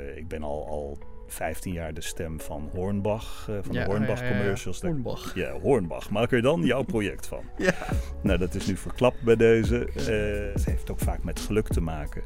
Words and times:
Uh, 0.00 0.16
ik 0.16 0.28
ben 0.28 0.42
al, 0.42 0.66
al 0.68 0.98
15 1.26 1.72
jaar 1.72 1.94
de 1.94 2.00
stem 2.00 2.40
van 2.40 2.70
Hornbach, 2.72 3.46
uh, 3.50 3.56
van 3.62 3.74
Ja, 3.74 3.84
de 3.84 3.90
Hornbach 3.90 4.20
ja, 4.20 4.26
ja, 4.26 4.36
commercials. 4.36 4.80
Hornbach. 4.80 5.34
Ja, 5.34 5.52
Hornbach. 5.52 6.10
Maak 6.10 6.32
er 6.32 6.42
dan 6.42 6.62
jouw 6.62 6.82
project 6.94 7.26
van. 7.26 7.44
Ja. 7.56 7.74
Nou, 8.22 8.38
dat 8.38 8.54
is 8.54 8.66
nu 8.66 8.76
verklapt 8.76 9.22
bij 9.22 9.36
deze. 9.36 9.84
Eh, 9.86 10.54
het 10.54 10.64
heeft 10.64 10.90
ook 10.90 10.98
vaak 10.98 11.24
met 11.24 11.40
geluk 11.40 11.68
te 11.68 11.80
maken. 11.80 12.22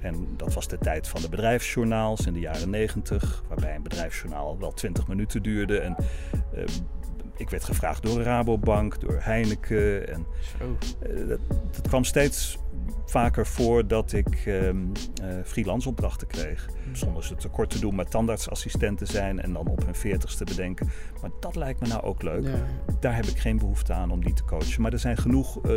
En 0.00 0.28
dat 0.36 0.54
was 0.54 0.68
de 0.68 0.78
tijd 0.78 1.08
van 1.08 1.20
de 1.20 1.28
bedrijfsjournaals 1.28 2.26
in 2.26 2.32
de 2.32 2.40
jaren 2.40 2.70
90, 2.70 3.44
waarbij 3.48 3.74
een 3.74 3.82
bedrijfsjournaal 3.82 4.58
wel 4.58 4.72
20 4.72 5.08
minuten 5.08 5.42
duurde. 5.42 5.78
En 5.78 5.96
eh, 6.54 6.64
ik 7.38 7.50
werd 7.50 7.64
gevraagd 7.64 8.02
door 8.02 8.22
Rabobank, 8.22 9.00
door 9.00 9.16
Heineken. 9.20 10.08
En 10.08 10.26
Zo. 10.58 10.76
eh, 11.02 11.28
dat, 11.28 11.40
dat 11.70 11.88
kwam 11.88 12.04
steeds 12.04 12.58
vaker 13.06 13.46
voor 13.46 13.86
dat 13.86 14.12
ik 14.12 14.46
eh, 14.46 14.70
freelance 15.44 15.88
opdrachten 15.88 16.26
kreeg. 16.26 16.68
Zonder 16.92 17.24
ze 17.24 17.34
tekort 17.34 17.70
te 17.70 17.80
doen, 17.80 17.94
maar 17.94 18.08
tandartsassistent 18.08 18.98
te 18.98 19.06
zijn 19.06 19.40
en 19.40 19.52
dan 19.52 19.66
op 19.66 19.84
hun 19.84 19.94
veertigste 19.94 20.44
bedenken. 20.44 20.90
Maar 21.20 21.30
dat 21.40 21.56
lijkt 21.56 21.80
me 21.80 21.86
nou 21.88 22.02
ook 22.02 22.22
leuk. 22.22 22.44
Ja. 22.44 22.66
Daar 23.00 23.14
heb 23.16 23.24
ik 23.24 23.38
geen 23.38 23.58
behoefte 23.58 23.92
aan 23.92 24.10
om 24.10 24.24
die 24.24 24.32
te 24.32 24.44
coachen. 24.44 24.82
Maar 24.82 24.92
er 24.92 24.98
zijn 24.98 25.16
genoeg 25.16 25.60
eh, 25.64 25.72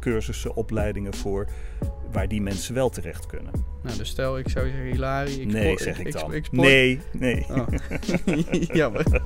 cursussen, 0.00 0.54
opleidingen 0.56 1.14
voor 1.14 1.48
waar 2.12 2.28
die 2.28 2.42
mensen 2.42 2.74
wel 2.74 2.88
terecht 2.88 3.26
kunnen. 3.26 3.52
Nou, 3.82 3.96
dus 3.96 4.08
stel, 4.08 4.38
ik 4.38 4.48
zou 4.48 4.66
zeggen, 4.66 4.84
Hilari. 4.84 5.40
Ik 5.40 5.52
nee, 5.52 5.78
zeg 5.78 5.98
ik, 5.98 6.12
dan. 6.12 6.32
ik 6.34 6.44
spo- 6.44 6.62
nee, 6.62 7.00
nee. 7.12 7.46
Oh. 7.50 7.66
Jammer. 8.80 9.04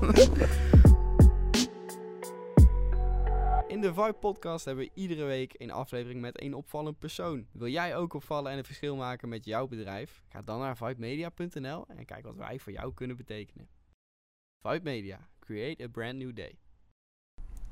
In 3.79 3.85
de 3.85 3.93
Vibe 3.93 4.13
Podcast 4.13 4.65
hebben 4.65 4.83
we 4.85 4.91
iedere 4.93 5.23
week 5.23 5.53
een 5.57 5.71
aflevering 5.71 6.21
met 6.21 6.41
een 6.41 6.53
opvallend 6.53 6.99
persoon. 6.99 7.45
Wil 7.51 7.67
jij 7.67 7.95
ook 7.95 8.13
opvallen 8.13 8.51
en 8.51 8.57
een 8.57 8.63
verschil 8.63 8.95
maken 8.95 9.29
met 9.29 9.45
jouw 9.45 9.67
bedrijf? 9.67 10.21
Ga 10.29 10.41
dan 10.41 10.59
naar 10.59 10.77
vibemedia.nl 10.77 11.85
en 11.87 12.05
kijk 12.05 12.25
wat 12.25 12.35
wij 12.35 12.59
voor 12.59 12.71
jou 12.71 12.93
kunnen 12.93 13.17
betekenen. 13.17 13.67
Vibe 14.61 14.83
Media, 14.83 15.27
create 15.39 15.83
a 15.83 15.87
brand 15.87 16.15
new 16.15 16.35
day. 16.35 16.55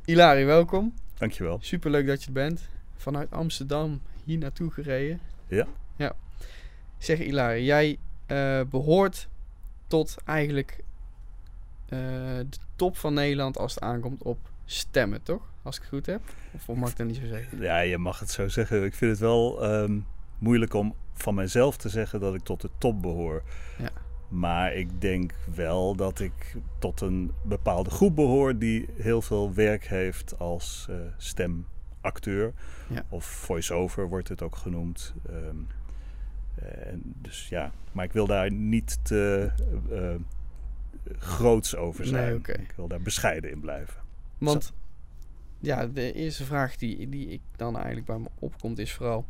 Hilari, 0.06 0.46
welkom. 0.46 0.94
Dankjewel. 1.14 1.58
Superleuk 1.62 2.08
dat 2.08 2.22
je 2.22 2.28
er 2.28 2.34
bent. 2.34 2.70
Vanuit 2.96 3.32
Amsterdam 3.32 4.02
hier 4.24 4.38
naartoe 4.38 4.72
gereden. 4.72 5.20
Ja. 5.48 5.68
Ja. 5.96 6.16
Zeg 6.98 7.18
Hilari, 7.18 7.64
jij 7.64 7.98
eh, 8.26 8.62
behoort 8.70 9.30
tot 9.88 10.18
eigenlijk 10.26 10.84
eh, 11.86 12.00
de 12.50 12.58
top 12.76 12.98
van 12.98 13.14
Nederland 13.14 13.58
als 13.58 13.74
het 13.74 13.84
aankomt 13.84 14.24
op 14.24 14.40
stemmen, 14.68 15.24
toch? 15.24 15.42
Als 15.64 15.76
ik 15.76 15.82
het 15.82 15.92
goed 15.92 16.06
heb? 16.06 16.22
Of 16.52 16.76
mag 16.76 16.90
ik 16.90 16.98
dat 16.98 17.08
niet 17.08 17.16
zo 17.16 17.26
zeggen? 17.26 17.62
Ja, 17.62 17.80
je 17.80 17.98
mag 17.98 18.20
het 18.20 18.32
zo 18.32 18.48
zeggen. 18.48 18.84
Ik 18.84 18.94
vind 18.94 19.12
het 19.12 19.20
wel 19.20 19.64
ehm, 19.64 20.00
moeilijk 20.38 20.74
om 20.74 20.96
van 21.14 21.36
mezelf 21.36 21.78
te 21.78 21.90
zeggen 21.90 22.20
dat 22.20 22.36
ik 22.36 22.42
tot 22.44 22.62
de 22.62 22.70
top 22.78 23.02
behoor. 23.02 23.44
Ja. 23.78 23.90
Maar 24.28 24.74
ik 24.74 25.02
denk 25.02 25.34
wel 25.56 25.96
dat 25.96 26.20
ik 26.20 26.56
tot 26.80 27.02
een 27.02 27.32
bepaalde 27.44 27.90
groep 27.90 28.16
behoor 28.16 28.58
die 28.58 28.90
heel 28.98 29.22
veel 29.22 29.54
werk 29.54 29.86
heeft 29.86 30.40
als 30.40 30.88
eh, 30.90 30.96
stemacteur. 31.18 32.54
Ja. 32.90 33.06
Of 33.10 33.26
voice-over 33.26 34.08
wordt 34.08 34.30
het 34.30 34.42
ook 34.42 34.56
genoemd. 34.56 35.14
Ehm, 35.30 35.56
eh, 36.56 36.92
en 36.92 37.02
dus 37.04 37.50
ja, 37.50 37.72
maar 37.92 38.06
ik 38.06 38.14
wil 38.14 38.28
daar 38.28 38.52
niet 38.52 39.00
te 39.04 39.52
eh, 39.92 40.16
groots 41.20 41.76
over 41.76 42.02
Nee, 42.02 42.10
zijn. 42.10 42.36
Ik 42.36 42.74
wil 42.76 42.88
daar 42.88 43.02
bescheiden 43.02 43.52
in 43.52 43.60
blijven. 43.60 44.07
Want 44.38 44.74
ja, 45.60 45.88
de 45.88 46.14
eerste 46.14 46.46
vraag 46.46 46.76
die, 46.76 47.10
die 47.10 47.28
ik 47.28 47.42
dan 47.56 47.76
eigenlijk 47.76 48.06
bij 48.06 48.18
me 48.18 48.28
opkomt 48.40 48.80
is 48.80 48.94
vooral... 48.94 49.26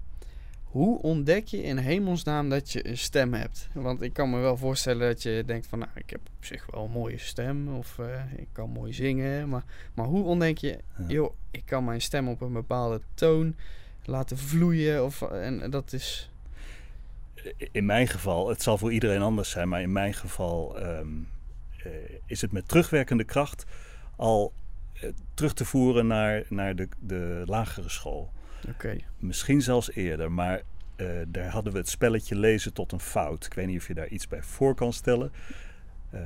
Hoe 0.63 1.01
ontdek 1.01 1.47
je 1.47 1.63
in 1.63 1.77
hemelsnaam 1.77 2.49
dat 2.49 2.71
je 2.71 2.87
een 2.87 2.97
stem 2.97 3.33
hebt? 3.33 3.69
Want 3.73 4.01
ik 4.01 4.13
kan 4.13 4.29
me 4.29 4.39
wel 4.39 4.57
voorstellen 4.57 5.07
dat 5.07 5.23
je 5.23 5.43
denkt 5.45 5.67
van... 5.67 5.79
Nou, 5.79 5.91
ik 5.95 6.09
heb 6.09 6.19
op 6.37 6.45
zich 6.45 6.65
wel 6.71 6.83
een 6.83 6.91
mooie 6.91 7.17
stem 7.17 7.75
of 7.75 7.99
eh, 7.99 8.33
ik 8.35 8.47
kan 8.51 8.69
mooi 8.69 8.93
zingen. 8.93 9.49
Maar, 9.49 9.63
maar 9.93 10.05
hoe 10.05 10.23
ontdek 10.23 10.57
je... 10.57 10.79
Ja. 10.97 11.05
joh, 11.07 11.33
ik 11.51 11.65
kan 11.65 11.83
mijn 11.85 12.01
stem 12.01 12.27
op 12.27 12.41
een 12.41 12.53
bepaalde 12.53 13.01
toon 13.13 13.55
laten 14.05 14.37
vloeien. 14.37 15.05
Of, 15.05 15.21
en 15.21 15.69
dat 15.69 15.93
is. 15.93 16.31
in 17.71 17.85
mijn 17.85 18.07
geval, 18.07 18.49
het 18.49 18.61
zal 18.61 18.77
voor 18.77 18.91
iedereen 18.91 19.21
anders 19.21 19.49
zijn, 19.49 19.69
maar 19.69 19.81
in 19.81 19.91
mijn 19.91 20.13
geval 20.13 20.79
ehm, 20.79 21.07
eh, 21.83 21.91
is 22.25 22.41
het 22.41 22.51
met 22.51 22.67
terugwerkende 22.67 23.23
kracht 23.23 23.65
al 24.15 24.53
terug 25.33 25.53
te 25.53 25.65
voeren 25.65 26.07
naar, 26.07 26.43
naar 26.49 26.75
de, 26.75 26.87
de 26.99 27.43
lagere 27.45 27.89
school. 27.89 28.31
Misschien 29.17 29.61
zelfs 29.61 29.91
eerder, 29.91 30.31
maar 30.31 30.61
eh, 30.97 31.07
daar 31.27 31.49
hadden 31.49 31.73
we 31.73 31.79
het 31.79 31.89
spelletje 31.89 32.35
lezen 32.35 32.73
tot 32.73 32.91
een 32.91 32.99
fout. 32.99 33.45
Ik 33.45 33.53
weet 33.53 33.67
niet 33.67 33.79
of 33.79 33.87
je 33.87 33.93
daar 33.93 34.07
iets 34.07 34.27
bij 34.27 34.43
voor 34.43 34.75
kan 34.75 34.93
stellen. 34.93 35.31
Eh, 36.09 36.21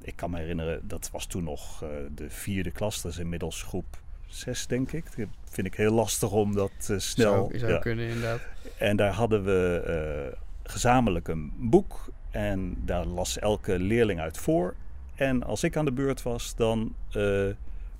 ik 0.00 0.16
kan 0.16 0.30
me 0.30 0.38
herinneren, 0.38 0.88
dat 0.88 1.10
was 1.12 1.26
toen 1.26 1.44
nog 1.44 1.82
eh, 1.82 1.88
de 2.14 2.30
vierde 2.30 2.70
klas, 2.70 3.02
dat 3.02 3.12
is 3.12 3.18
inmiddels 3.18 3.62
groep 3.62 4.02
zes, 4.26 4.66
denk 4.66 4.92
ik. 4.92 5.04
Dat 5.16 5.28
vind 5.44 5.66
ik 5.66 5.74
heel 5.74 5.92
lastig 5.92 6.30
om 6.30 6.54
dat 6.54 6.72
snel... 6.80 7.00
Zou, 7.48 7.58
zou 7.58 7.72
ja. 7.72 7.78
kunnen, 7.78 8.06
inderdaad. 8.06 8.40
En 8.78 8.96
daar 8.96 9.12
hadden 9.12 9.44
we 9.44 10.36
gezamenlijk 10.62 11.28
een 11.28 11.52
boek. 11.56 12.08
En 12.30 12.76
daar 12.84 13.06
las 13.06 13.38
elke 13.38 13.78
leerling 13.78 14.20
uit 14.20 14.38
voor. 14.38 14.74
En 15.14 15.42
als 15.42 15.64
ik 15.64 15.76
aan 15.76 15.84
de 15.84 15.92
beurt 15.92 16.22
was, 16.22 16.56
dan 16.56 16.94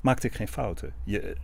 maakte 0.07 0.27
ik 0.27 0.35
geen 0.35 0.49
fouten. 0.49 0.93
Je, 1.05 1.37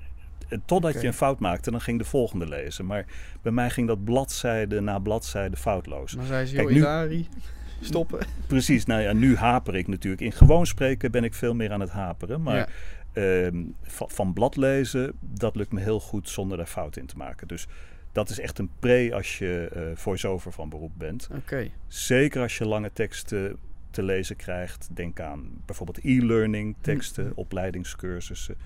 eh, 0.49 0.59
totdat 0.65 1.01
je 1.01 1.07
een 1.07 1.13
fout 1.13 1.39
maakte, 1.39 1.71
dan 1.71 1.81
ging 1.81 1.99
de 1.99 2.05
volgende 2.05 2.49
lezen. 2.49 2.87
Maar 2.87 3.05
bij 3.43 3.53
mij 3.53 3.71
ging 3.71 3.87
dat 3.87 4.05
bladzijde 4.05 4.81
na 4.81 4.99
bladzijde 4.99 5.57
foutloos. 5.57 6.13
Dan 6.13 6.25
zei 6.25 6.47
ze, 6.47 6.55
Kijk, 6.55 6.71
nu- 6.71 7.27
stoppen. 7.81 8.27
Precies, 8.47 8.85
nou 8.85 9.01
ja, 9.03 9.13
nu 9.13 9.37
haper 9.37 9.75
ik 9.77 9.89
natuurlijk. 9.89 10.23
In 10.23 10.33
gewoon 10.33 10.67
spreken 10.67 11.11
ben 11.11 11.25
ik 11.25 11.35
veel 11.35 11.55
meer 11.55 11.73
aan 11.73 11.81
het 11.81 11.91
haperen. 11.91 12.43
Maar 12.43 12.57
Ja. 12.57 12.67
ehm, 13.13 13.65
van, 13.83 14.11
van 14.11 14.33
blad 14.33 14.57
lezen, 14.57 15.13
dat 15.21 15.57
lukt 15.57 15.73
me 15.73 15.81
heel 15.81 16.01
goed 16.01 16.29
zonder 16.29 16.57
daar 16.57 16.67
fout 16.67 16.97
in 16.97 17.07
te 17.07 17.17
maken. 17.17 17.49
Dus 17.49 17.67
dat 18.13 18.31
is 18.31 18.41
echt 18.41 18.59
een 18.59 18.71
pre 18.79 19.11
als 19.15 19.39
je 19.39 19.69
eh 19.75 19.83
voice-over 19.95 20.53
van 20.53 20.69
beroep 20.69 20.93
bent. 20.99 21.29
Oké. 21.37 21.69
Zeker 21.89 22.43
als 22.43 22.59
je 22.59 22.67
lange 22.67 22.93
teksten 22.93 23.57
te 23.93 24.03
lezen 24.03 24.37
krijgt. 24.37 24.89
Denk 24.93 25.21
aan 25.21 25.51
bijvoorbeeld 25.67 26.05
e-learning 26.05 26.77
teksten, 26.81 27.25
Mhm. 27.25 27.33
opleidingscursussen. 27.35 28.57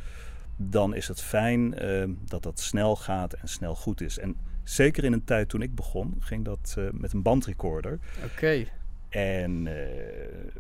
Dan 0.56 0.94
is 0.94 1.08
het 1.08 1.22
fijn 1.22 1.74
ehm, 1.74 2.10
dat 2.24 2.42
dat 2.42 2.60
snel 2.60 2.96
gaat 2.96 3.32
en 3.32 3.48
snel 3.48 3.74
goed 3.74 4.00
is. 4.00 4.18
En 4.18 4.36
zeker 4.62 5.04
in 5.04 5.12
een 5.12 5.24
tijd 5.24 5.48
toen 5.48 5.62
ik 5.62 5.74
begon, 5.74 6.16
ging 6.20 6.44
dat 6.44 6.74
eh, 6.78 6.84
met 6.92 7.12
een 7.12 7.22
bandrecorder. 7.22 7.98
Oké. 8.24 8.64
En 9.08 9.66
eh, 9.66 10.52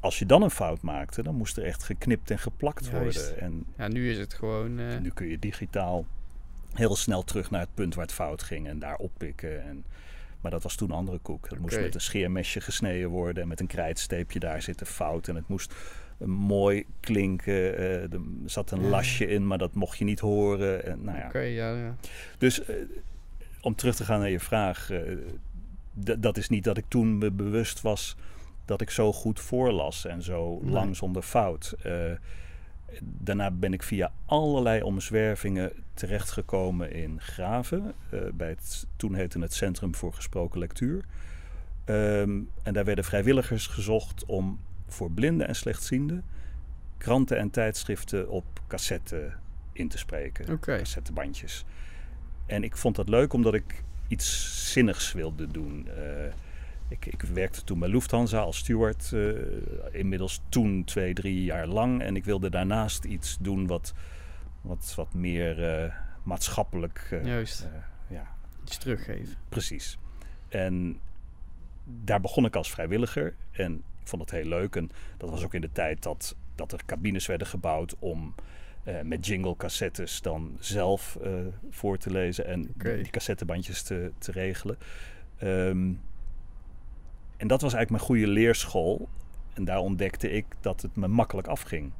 als 0.00 0.18
je 0.18 0.26
dan 0.26 0.42
een 0.42 0.50
fout 0.50 0.82
maakte, 0.82 1.22
dan 1.22 1.34
moest 1.34 1.56
er 1.56 1.64
echt 1.64 1.82
geknipt 1.82 2.30
en 2.30 2.38
geplakt 2.38 2.86
Juist. 2.86 3.18
worden. 3.30 3.40
En 3.40 3.64
Ja, 3.76 3.88
nu 3.88 4.10
is 4.10 4.18
het 4.18 4.34
gewoon... 4.34 4.78
eh, 4.78 4.98
nu 4.98 5.10
kun 5.10 5.26
je 5.26 5.38
digitaal 5.38 6.06
heel 6.74 6.96
snel 6.96 7.22
terug 7.24 7.50
naar 7.50 7.60
het 7.60 7.74
punt 7.74 7.94
waar 7.94 8.04
het 8.04 8.14
fout 8.14 8.42
ging 8.42 8.66
en 8.68 8.78
daar 8.78 8.96
oppikken. 8.96 9.62
En, 9.64 9.84
maar 10.40 10.50
dat 10.50 10.62
was 10.62 10.74
toen 10.76 10.90
andere 10.90 11.18
koek. 11.18 11.48
Het 11.50 11.58
moest 11.58 11.80
met 11.80 11.94
een 11.94 12.00
scheermesje 12.00 12.60
gesneden 12.60 13.08
worden 13.08 13.42
en 13.42 13.48
met 13.48 13.60
een 13.60 13.66
krijtsteepje 13.66 14.38
daar 14.38 14.62
zitten 14.62 14.86
fout. 14.86 15.28
En 15.28 15.34
het 15.34 15.48
moest 15.48 15.74
eh, 16.18 16.26
mooi 16.26 16.84
klinken. 17.00 17.76
eh, 17.78 18.02
er 18.12 18.20
zat 18.44 18.70
een 18.70 18.82
Ja. 18.82 18.88
lasje 18.88 19.26
in, 19.26 19.46
maar 19.46 19.58
dat 19.58 19.74
mocht 19.74 19.98
je 19.98 20.04
niet 20.04 20.20
horen. 20.20 20.84
En, 20.84 20.98
nou 21.04 21.18
ja. 21.18 21.26
Oké, 21.26 21.38
ja, 21.40 21.74
ja. 21.76 21.96
Dus 22.38 22.64
eh, 22.64 22.74
om 23.60 23.74
terug 23.74 23.96
te 23.96 24.04
gaan 24.04 24.20
naar 24.20 24.30
je 24.30 24.40
vraag. 24.40 24.90
dat 26.18 26.36
is 26.36 26.48
niet 26.48 26.64
dat 26.64 26.76
ik 26.76 26.84
toen 26.88 27.18
me 27.18 27.30
bewust 27.30 27.80
was 27.80 28.16
dat 28.64 28.80
ik 28.80 28.90
zo 28.90 29.12
goed 29.12 29.40
voorlas 29.40 30.04
en 30.06 30.22
zo 30.22 30.58
Nee. 30.62 30.72
lang 30.72 30.96
zonder 30.96 31.22
fout. 31.22 31.74
Daarna 33.02 33.50
ben 33.50 33.72
ik 33.72 33.82
via 33.82 34.12
allerlei 34.24 34.82
omzwervingen 34.82 35.72
terechtgekomen 35.94 36.92
in 36.92 37.20
Graven. 37.20 37.94
eh, 38.10 38.20
bij 38.34 38.48
het, 38.48 38.86
toen 38.96 39.14
heette 39.14 39.38
het 39.40 39.54
Centrum 39.54 39.94
voor 39.94 40.12
Gesproken 40.12 40.58
Lectuur. 40.58 41.04
Ehm, 41.84 42.40
en 42.62 42.72
daar 42.72 42.84
werden 42.84 43.04
vrijwilligers 43.04 43.66
gezocht 43.66 44.24
om 44.24 44.60
voor 44.86 45.10
blinden 45.10 45.46
en 45.46 45.54
slechtzienden 45.54 46.24
kranten 47.00 47.38
en 47.38 47.50
tijdschriften 47.50 48.28
op 48.28 48.44
cassette 48.66 49.32
in 49.72 49.88
te 49.88 49.98
spreken. 49.98 50.52
Oké. 50.52 50.76
Cassettebandjes. 50.76 51.64
En 52.46 52.64
ik 52.64 52.76
vond 52.76 52.96
dat 52.96 53.08
leuk 53.08 53.32
omdat 53.32 53.54
ik 53.54 53.82
iets 54.08 54.70
zinnigs 54.72 55.12
wilde 55.12 55.46
doen. 55.46 55.88
Eh, 55.88 56.32
ik, 56.90 57.06
ik 57.06 57.22
werkte 57.22 57.64
toen 57.64 57.78
bij 57.78 57.88
Lufthansa 57.88 58.38
als 58.38 58.56
steward. 58.58 59.12
eh, 59.12 59.30
inmiddels 59.92 60.40
toen 60.48 60.84
twee, 60.84 61.14
drie 61.14 61.44
jaar 61.44 61.66
lang. 61.66 62.02
En 62.02 62.16
ik 62.16 62.24
wilde 62.24 62.50
daarnaast 62.50 63.04
iets 63.04 63.36
doen 63.40 63.66
wat, 63.66 63.92
wat, 64.60 64.92
wat 64.96 65.14
meer 65.14 65.64
eh, 65.74 65.94
maatschappelijk... 66.22 67.08
eh, 67.10 67.24
Juist. 67.24 67.68
ja, 68.08 68.26
Iets 68.64 68.78
teruggeven. 68.78 69.34
Precies. 69.48 69.98
En 70.48 71.00
daar 71.84 72.20
begon 72.20 72.44
ik 72.44 72.56
als 72.56 72.70
vrijwilliger. 72.70 73.34
En 73.50 73.72
ik 74.00 74.08
vond 74.08 74.22
het 74.22 74.30
heel 74.30 74.48
leuk. 74.48 74.76
En 74.76 74.90
dat 75.16 75.30
was 75.30 75.44
ook 75.44 75.54
in 75.54 75.60
de 75.60 75.72
tijd 75.72 76.02
dat, 76.02 76.36
dat 76.54 76.72
er 76.72 76.80
cabines 76.86 77.26
werden 77.26 77.46
gebouwd 77.46 77.94
om 77.98 78.34
met 79.02 79.26
jingle 79.26 79.56
cassettes 79.56 80.22
dan 80.22 80.56
zelf 80.60 81.18
voor 81.70 81.98
te 81.98 82.10
lezen 82.10 82.46
en 82.46 82.72
die 82.76 83.10
cassettebandjes 83.10 83.82
te, 83.82 84.12
te 84.18 84.32
regelen. 84.32 84.78
Ehm, 85.38 85.92
en 87.40 87.46
dat 87.46 87.60
was 87.60 87.72
eigenlijk 87.74 87.90
mijn 87.90 88.20
goede 88.20 88.32
leerschool. 88.32 89.08
En 89.54 89.64
daar 89.64 89.78
ontdekte 89.78 90.30
ik 90.30 90.44
dat 90.60 90.82
het 90.82 90.96
me 90.96 91.08
makkelijk 91.08 91.48
afging. 91.48 91.90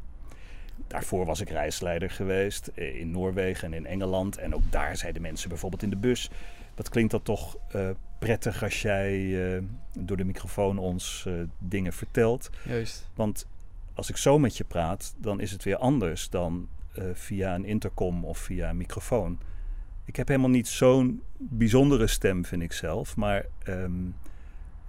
Daarvoor 0.86 1.26
was 1.26 1.40
ik 1.40 1.48
reisleider 1.48 2.10
geweest 2.10 2.66
eh, 2.66 3.00
in 3.00 3.10
Noorwegen 3.10 3.72
en 3.72 3.74
in 3.74 3.86
Engeland. 3.86 4.38
En 4.38 4.54
ook 4.54 4.62
daar 4.70 4.96
zeiden 4.96 5.22
mensen 5.22 5.48
bijvoorbeeld 5.48 5.82
in 5.82 5.90
de 5.90 5.96
bus... 5.96 6.30
wat 6.74 6.88
klinkt 6.88 7.10
dat 7.10 7.24
toch 7.24 7.56
uh, 7.76 7.90
prettig 8.18 8.62
als 8.62 8.82
jij 8.82 9.18
uh, 9.20 9.62
door 9.98 10.16
de 10.16 10.24
microfoon 10.24 10.78
ons 10.78 11.24
uh, 11.28 11.34
dingen 11.58 11.92
vertelt. 11.92 12.50
Juist. 12.64 13.08
Want 13.14 13.46
als 13.94 14.08
ik 14.08 14.16
zo 14.16 14.38
met 14.38 14.56
je 14.56 14.64
praat, 14.64 15.14
dan 15.18 15.40
is 15.40 15.50
het 15.50 15.64
weer 15.64 15.76
anders 15.76 16.30
dan 16.30 16.68
via 17.12 17.54
een 17.54 17.64
intercom 17.64 18.24
of 18.24 18.38
via 18.38 18.68
een 18.68 18.76
microfoon. 18.76 19.38
Ik 20.04 20.16
heb 20.16 20.28
helemaal 20.28 20.50
niet 20.50 20.68
zo'n 20.68 21.22
bijzondere 21.36 22.06
stem, 22.06 22.44
vind 22.44 22.62
ik 22.62 22.72
zelf. 22.72 23.16
Maar 23.16 23.46
um, 23.68 24.14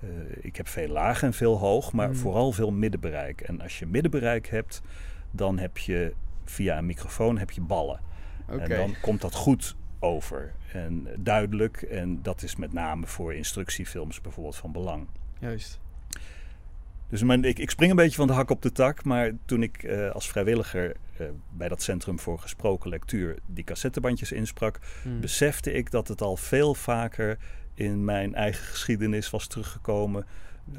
uh, 0.03 0.09
ik 0.41 0.55
heb 0.55 0.67
veel 0.67 0.87
laag 0.87 1.23
en 1.23 1.33
veel 1.33 1.57
hoog, 1.57 1.93
maar 1.93 2.07
mm. 2.07 2.15
vooral 2.15 2.51
veel 2.51 2.71
middenbereik. 2.71 3.41
En 3.41 3.61
als 3.61 3.79
je 3.79 3.85
middenbereik 3.85 4.47
hebt, 4.47 4.81
dan 5.31 5.59
heb 5.59 5.77
je 5.77 6.13
via 6.45 6.77
een 6.77 6.85
microfoon 6.85 7.37
heb 7.37 7.51
je 7.51 7.61
ballen. 7.61 7.99
Okay. 8.47 8.59
En 8.59 8.69
dan 8.77 8.95
komt 9.01 9.21
dat 9.21 9.33
goed 9.33 9.75
over 9.99 10.53
en 10.73 11.07
duidelijk. 11.17 11.81
En 11.81 12.21
dat 12.21 12.41
is 12.41 12.55
met 12.55 12.73
name 12.73 13.07
voor 13.07 13.33
instructiefilms 13.33 14.21
bijvoorbeeld 14.21 14.55
van 14.55 14.71
belang. 14.71 15.07
Juist. 15.39 15.79
Dus 17.09 17.23
mijn, 17.23 17.43
ik, 17.43 17.59
ik, 17.59 17.69
spring 17.69 17.89
een 17.89 17.97
beetje 17.97 18.15
van 18.15 18.27
de 18.27 18.33
hak 18.33 18.49
op 18.49 18.61
de 18.61 18.71
tak. 18.71 19.03
Maar 19.03 19.31
toen 19.45 19.63
ik 19.63 19.83
uh, 19.83 20.09
als 20.09 20.29
vrijwilliger 20.29 20.95
uh, 21.21 21.27
bij 21.49 21.67
dat 21.67 21.81
Centrum 21.81 22.19
voor 22.19 22.39
Gesproken 22.39 22.89
Lectuur 22.89 23.37
die 23.45 23.63
cassettebandjes 23.63 24.31
insprak, 24.31 24.79
mm. 25.03 25.19
besefte 25.19 25.71
ik 25.71 25.91
dat 25.91 26.07
het 26.07 26.21
al 26.21 26.37
veel 26.37 26.75
vaker 26.75 27.37
in 27.73 28.05
mijn 28.05 28.35
eigen 28.35 28.65
geschiedenis 28.65 29.29
was 29.29 29.47
teruggekomen. 29.47 30.25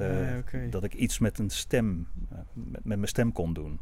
Uh, 0.00 0.30
ja, 0.30 0.38
okay. 0.38 0.68
Dat 0.68 0.84
ik 0.84 0.94
iets 0.94 1.18
met 1.18 1.38
een 1.38 1.50
stem, 1.50 2.08
met, 2.52 2.84
met 2.84 2.96
mijn 2.96 3.08
stem 3.08 3.32
kon 3.32 3.52
doen. 3.52 3.80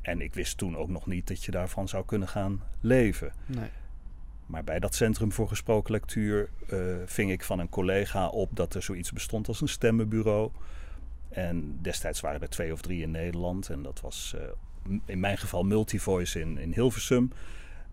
En 0.00 0.20
ik 0.20 0.34
wist 0.34 0.58
toen 0.58 0.76
ook 0.76 0.88
nog 0.88 1.06
niet 1.06 1.28
dat 1.28 1.44
je 1.44 1.50
daarvan 1.50 1.88
zou 1.88 2.04
kunnen 2.04 2.28
gaan 2.28 2.62
leven. 2.80 3.32
Nee. 3.46 3.68
Maar 4.46 4.64
bij 4.64 4.78
dat 4.78 4.94
Centrum 4.94 5.32
voor 5.32 5.48
Gesproken 5.48 5.92
Lectuur 5.92 6.48
uh, 6.72 6.96
ving 7.04 7.30
ik 7.30 7.44
van 7.44 7.58
een 7.58 7.68
collega 7.68 8.28
op 8.28 8.56
dat 8.56 8.74
er 8.74 8.82
zoiets 8.82 9.12
bestond 9.12 9.48
als 9.48 9.60
een 9.60 9.68
stemmenbureau. 9.68 10.50
En 11.28 11.78
destijds 11.82 12.20
waren 12.20 12.40
er 12.40 12.48
twee 12.48 12.72
of 12.72 12.80
drie 12.80 13.02
in 13.02 13.10
Nederland. 13.10 13.68
En 13.68 13.82
dat 13.82 14.00
was 14.00 14.34
uh, 14.36 14.98
in 15.04 15.20
mijn 15.20 15.38
geval 15.38 15.62
Multivoice 15.62 16.40
in, 16.40 16.58
in 16.58 16.72
Hilversum. 16.72 17.32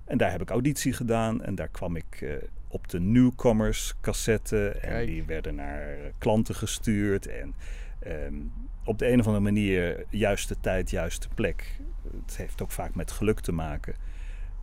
En 0.08 0.18
daar 0.18 0.32
heb 0.32 0.42
ik 0.42 0.50
auditie 0.50 0.94
gedaan. 0.94 1.44
En 1.44 1.56
daar 1.56 1.68
kwam 1.68 1.96
ik 1.96 2.22
uh, 2.22 2.34
op 2.68 2.88
de 2.88 3.00
Newcomers 3.00 3.94
cassette. 4.02 4.70
En 4.70 4.90
Kijk. 4.90 5.08
die 5.08 5.24
werden 5.24 5.56
naar 5.56 5.98
klanten 6.18 6.56
gestuurd. 6.56 7.28
En 7.28 7.54
um, 8.08 8.52
op 8.84 9.00
de 9.00 9.12
een 9.12 9.20
of 9.20 9.26
andere 9.26 9.44
manier 9.44 10.06
juiste 10.10 10.60
tijd, 10.60 10.90
juiste 10.90 11.28
plek. 11.36 11.80
Het 12.26 12.38
heeft 12.38 12.62
ook 12.62 12.72
vaak 12.72 12.96
met 12.96 13.12
geluk 13.12 13.40
te 13.40 13.52
maken. 13.52 13.96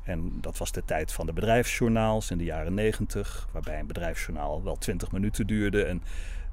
En 0.05 0.33
dat 0.41 0.59
was 0.59 0.73
de 0.73 0.85
tijd 0.85 1.13
van 1.13 1.27
de 1.27 1.33
bedrijfsjournaals 1.33 2.31
in 2.31 2.39
de 2.39 2.45
jaren 2.45 2.75
negentig, 2.75 3.49
waarbij 3.53 3.79
een 3.79 3.87
bedrijfsjournaal 3.87 4.63
wel 4.63 4.77
twintig 4.77 5.13
minuten 5.13 5.47
duurde. 5.47 5.85
En 5.85 6.03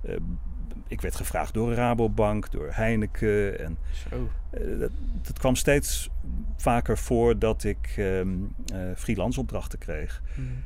uh, 0.04 0.16
ik 0.88 1.02
werd 1.02 1.16
gevraagd 1.16 1.54
door 1.54 1.74
Rabobank, 1.74 2.52
door 2.52 2.70
Heineken. 2.72 3.60
En 3.60 3.78
Zo. 4.10 4.30
uh, 4.60 4.80
dat, 4.80 4.92
dat, 5.22 5.40
kwam 5.40 5.56
steeds 5.56 6.10
vaker 6.58 6.98
voor 6.98 7.40
dat 7.40 7.64
ik 7.64 7.96
um, 7.98 8.56
freelance 8.96 9.40
opdrachten 9.40 9.80
kreeg. 9.80 10.22
Mm. 10.36 10.64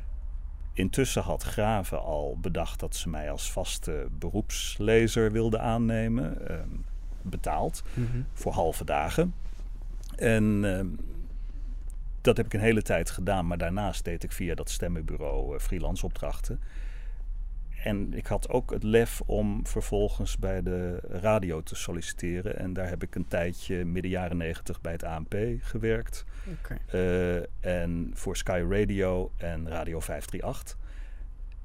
Intussen 0.72 1.22
had 1.22 1.42
Graven 1.42 2.02
al 2.02 2.38
bedacht 2.40 2.80
dat 2.80 2.96
ze 2.96 3.08
mij 3.08 3.30
als 3.30 3.52
vaste 3.52 4.08
beroepslezer 4.18 5.32
wilden 5.32 5.60
aannemen. 5.60 6.52
Um, 6.52 6.84
betaald 7.30 7.82
mm 7.94 8.08
-hmm. 8.12 8.26
voor 8.32 8.52
halve 8.52 8.84
dagen. 8.84 9.34
En 10.16 10.62
uh, 10.64 10.80
dat 12.20 12.36
heb 12.36 12.46
ik 12.46 12.54
een 12.54 12.60
hele 12.60 12.82
tijd 12.82 13.10
gedaan, 13.10 13.46
maar 13.46 13.58
daarnaast 13.58 14.04
deed 14.04 14.22
ik 14.22 14.32
via 14.32 14.54
dat 14.54 14.70
stemmenbureau 14.70 15.58
freelance 15.60 16.04
opdrachten. 16.04 16.60
En 17.86 18.14
ik 18.14 18.26
had 18.26 18.48
ook 18.48 18.70
het 18.70 18.82
lef 18.82 19.20
om 19.26 19.66
vervolgens 19.66 20.38
bij 20.38 20.62
de 20.62 20.98
radio 21.08 21.62
te 21.62 21.74
solliciteren. 21.74 22.58
En 22.58 22.72
daar 22.72 22.88
heb 22.88 23.02
ik 23.02 23.14
een 23.14 23.28
tijdje 23.28 23.84
midden 23.84 24.10
jaren 24.10 24.36
negentig 24.36 24.80
bij 24.80 24.92
het 24.92 25.02
ANP 25.02 25.34
gewerkt. 25.60 26.24
Okay. 26.60 26.78
Uh, 26.94 27.42
en 27.60 28.10
voor 28.14 28.36
Sky 28.36 28.64
Radio 28.68 29.30
en 29.36 29.68
Radio 29.68 30.00
538. 30.00 30.78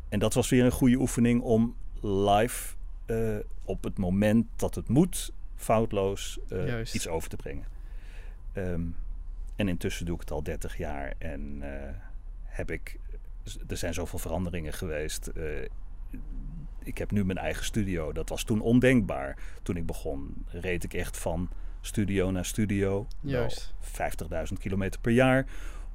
En 0.09 0.19
dat 0.19 0.33
was 0.33 0.49
weer 0.49 0.65
een 0.65 0.71
goede 0.71 0.95
oefening 0.95 1.41
om 1.41 1.75
live 2.01 2.75
uh, 3.05 3.37
op 3.63 3.83
het 3.83 3.97
moment 3.97 4.47
dat 4.55 4.75
het 4.75 4.89
moet 4.89 5.33
foutloos 5.55 6.39
uh, 6.49 6.79
iets 6.79 7.07
over 7.07 7.29
te 7.29 7.35
brengen. 7.35 7.65
Um, 8.53 8.95
en 9.55 9.67
intussen 9.67 10.05
doe 10.05 10.15
ik 10.15 10.21
het 10.21 10.31
al 10.31 10.43
30 10.43 10.77
jaar 10.77 11.13
en 11.17 11.61
heb 12.43 12.71
ik. 12.71 12.99
Er 13.67 13.77
zijn 13.77 13.93
zoveel 13.93 14.19
veranderingen 14.19 14.73
geweest. 14.73 15.31
Uh, 15.37 15.43
ik 16.83 16.97
heb 16.97 17.11
nu 17.11 17.25
mijn 17.25 17.37
eigen 17.37 17.65
studio. 17.65 18.11
Dat 18.11 18.29
was 18.29 18.43
toen 18.43 18.61
ondenkbaar. 18.61 19.37
Toen 19.63 19.75
ik 19.75 19.85
begon, 19.85 20.45
reed 20.47 20.83
ik 20.83 20.93
echt 20.93 21.17
van 21.17 21.49
studio 21.81 22.31
naar 22.31 22.45
studio. 22.45 23.07
Juist. 23.19 23.73
50.000 23.83 24.57
kilometer 24.59 24.99
per 24.99 25.11
jaar 25.11 25.45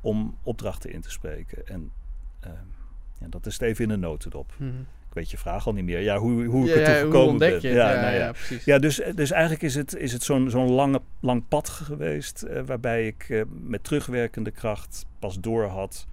om 0.00 0.38
opdrachten 0.42 0.92
in 0.92 1.00
te 1.00 1.10
spreken. 1.10 1.66
En 1.66 1.92
uh, 2.44 2.50
ja, 3.20 3.26
dat 3.28 3.46
is 3.46 3.52
het 3.52 3.62
even 3.62 3.84
in 3.84 3.90
een 3.90 4.00
notendop. 4.00 4.54
Mm 4.58 4.70
-hmm 4.70 4.86
weet 5.16 5.30
je 5.30 5.38
vraag 5.38 5.66
al 5.66 5.72
niet 5.72 5.84
meer. 5.84 6.00
Ja, 6.00 6.18
hoe, 6.18 6.44
hoe 6.44 6.68
ik 6.68 6.74
ja, 6.76 6.80
er 6.80 7.00
toe 7.00 7.10
gekomen 7.10 7.38
ben. 7.38 7.60
Ja, 7.62 7.68
ja, 7.68 7.92
ja, 7.92 8.00
nou 8.00 8.14
ja. 8.14 8.18
ja, 8.18 8.32
precies. 8.32 8.64
ja 8.64 8.78
dus, 8.78 9.00
dus 9.14 9.30
eigenlijk 9.30 9.62
is 9.62 9.74
het, 9.74 9.94
is 9.94 10.12
het 10.12 10.22
zo'n 10.22 10.50
zo'n 10.50 10.70
lange, 10.70 11.00
lang 11.20 11.48
pad 11.48 11.68
geweest... 11.68 12.44
Uh, 12.48 12.60
waarbij 12.60 13.06
ik 13.06 13.28
uh, 13.28 13.42
met 13.48 13.84
terugwerkende 13.84 14.50
kracht 14.50 15.06
pas 15.18 15.40
door 15.40 15.64
had 15.64 16.06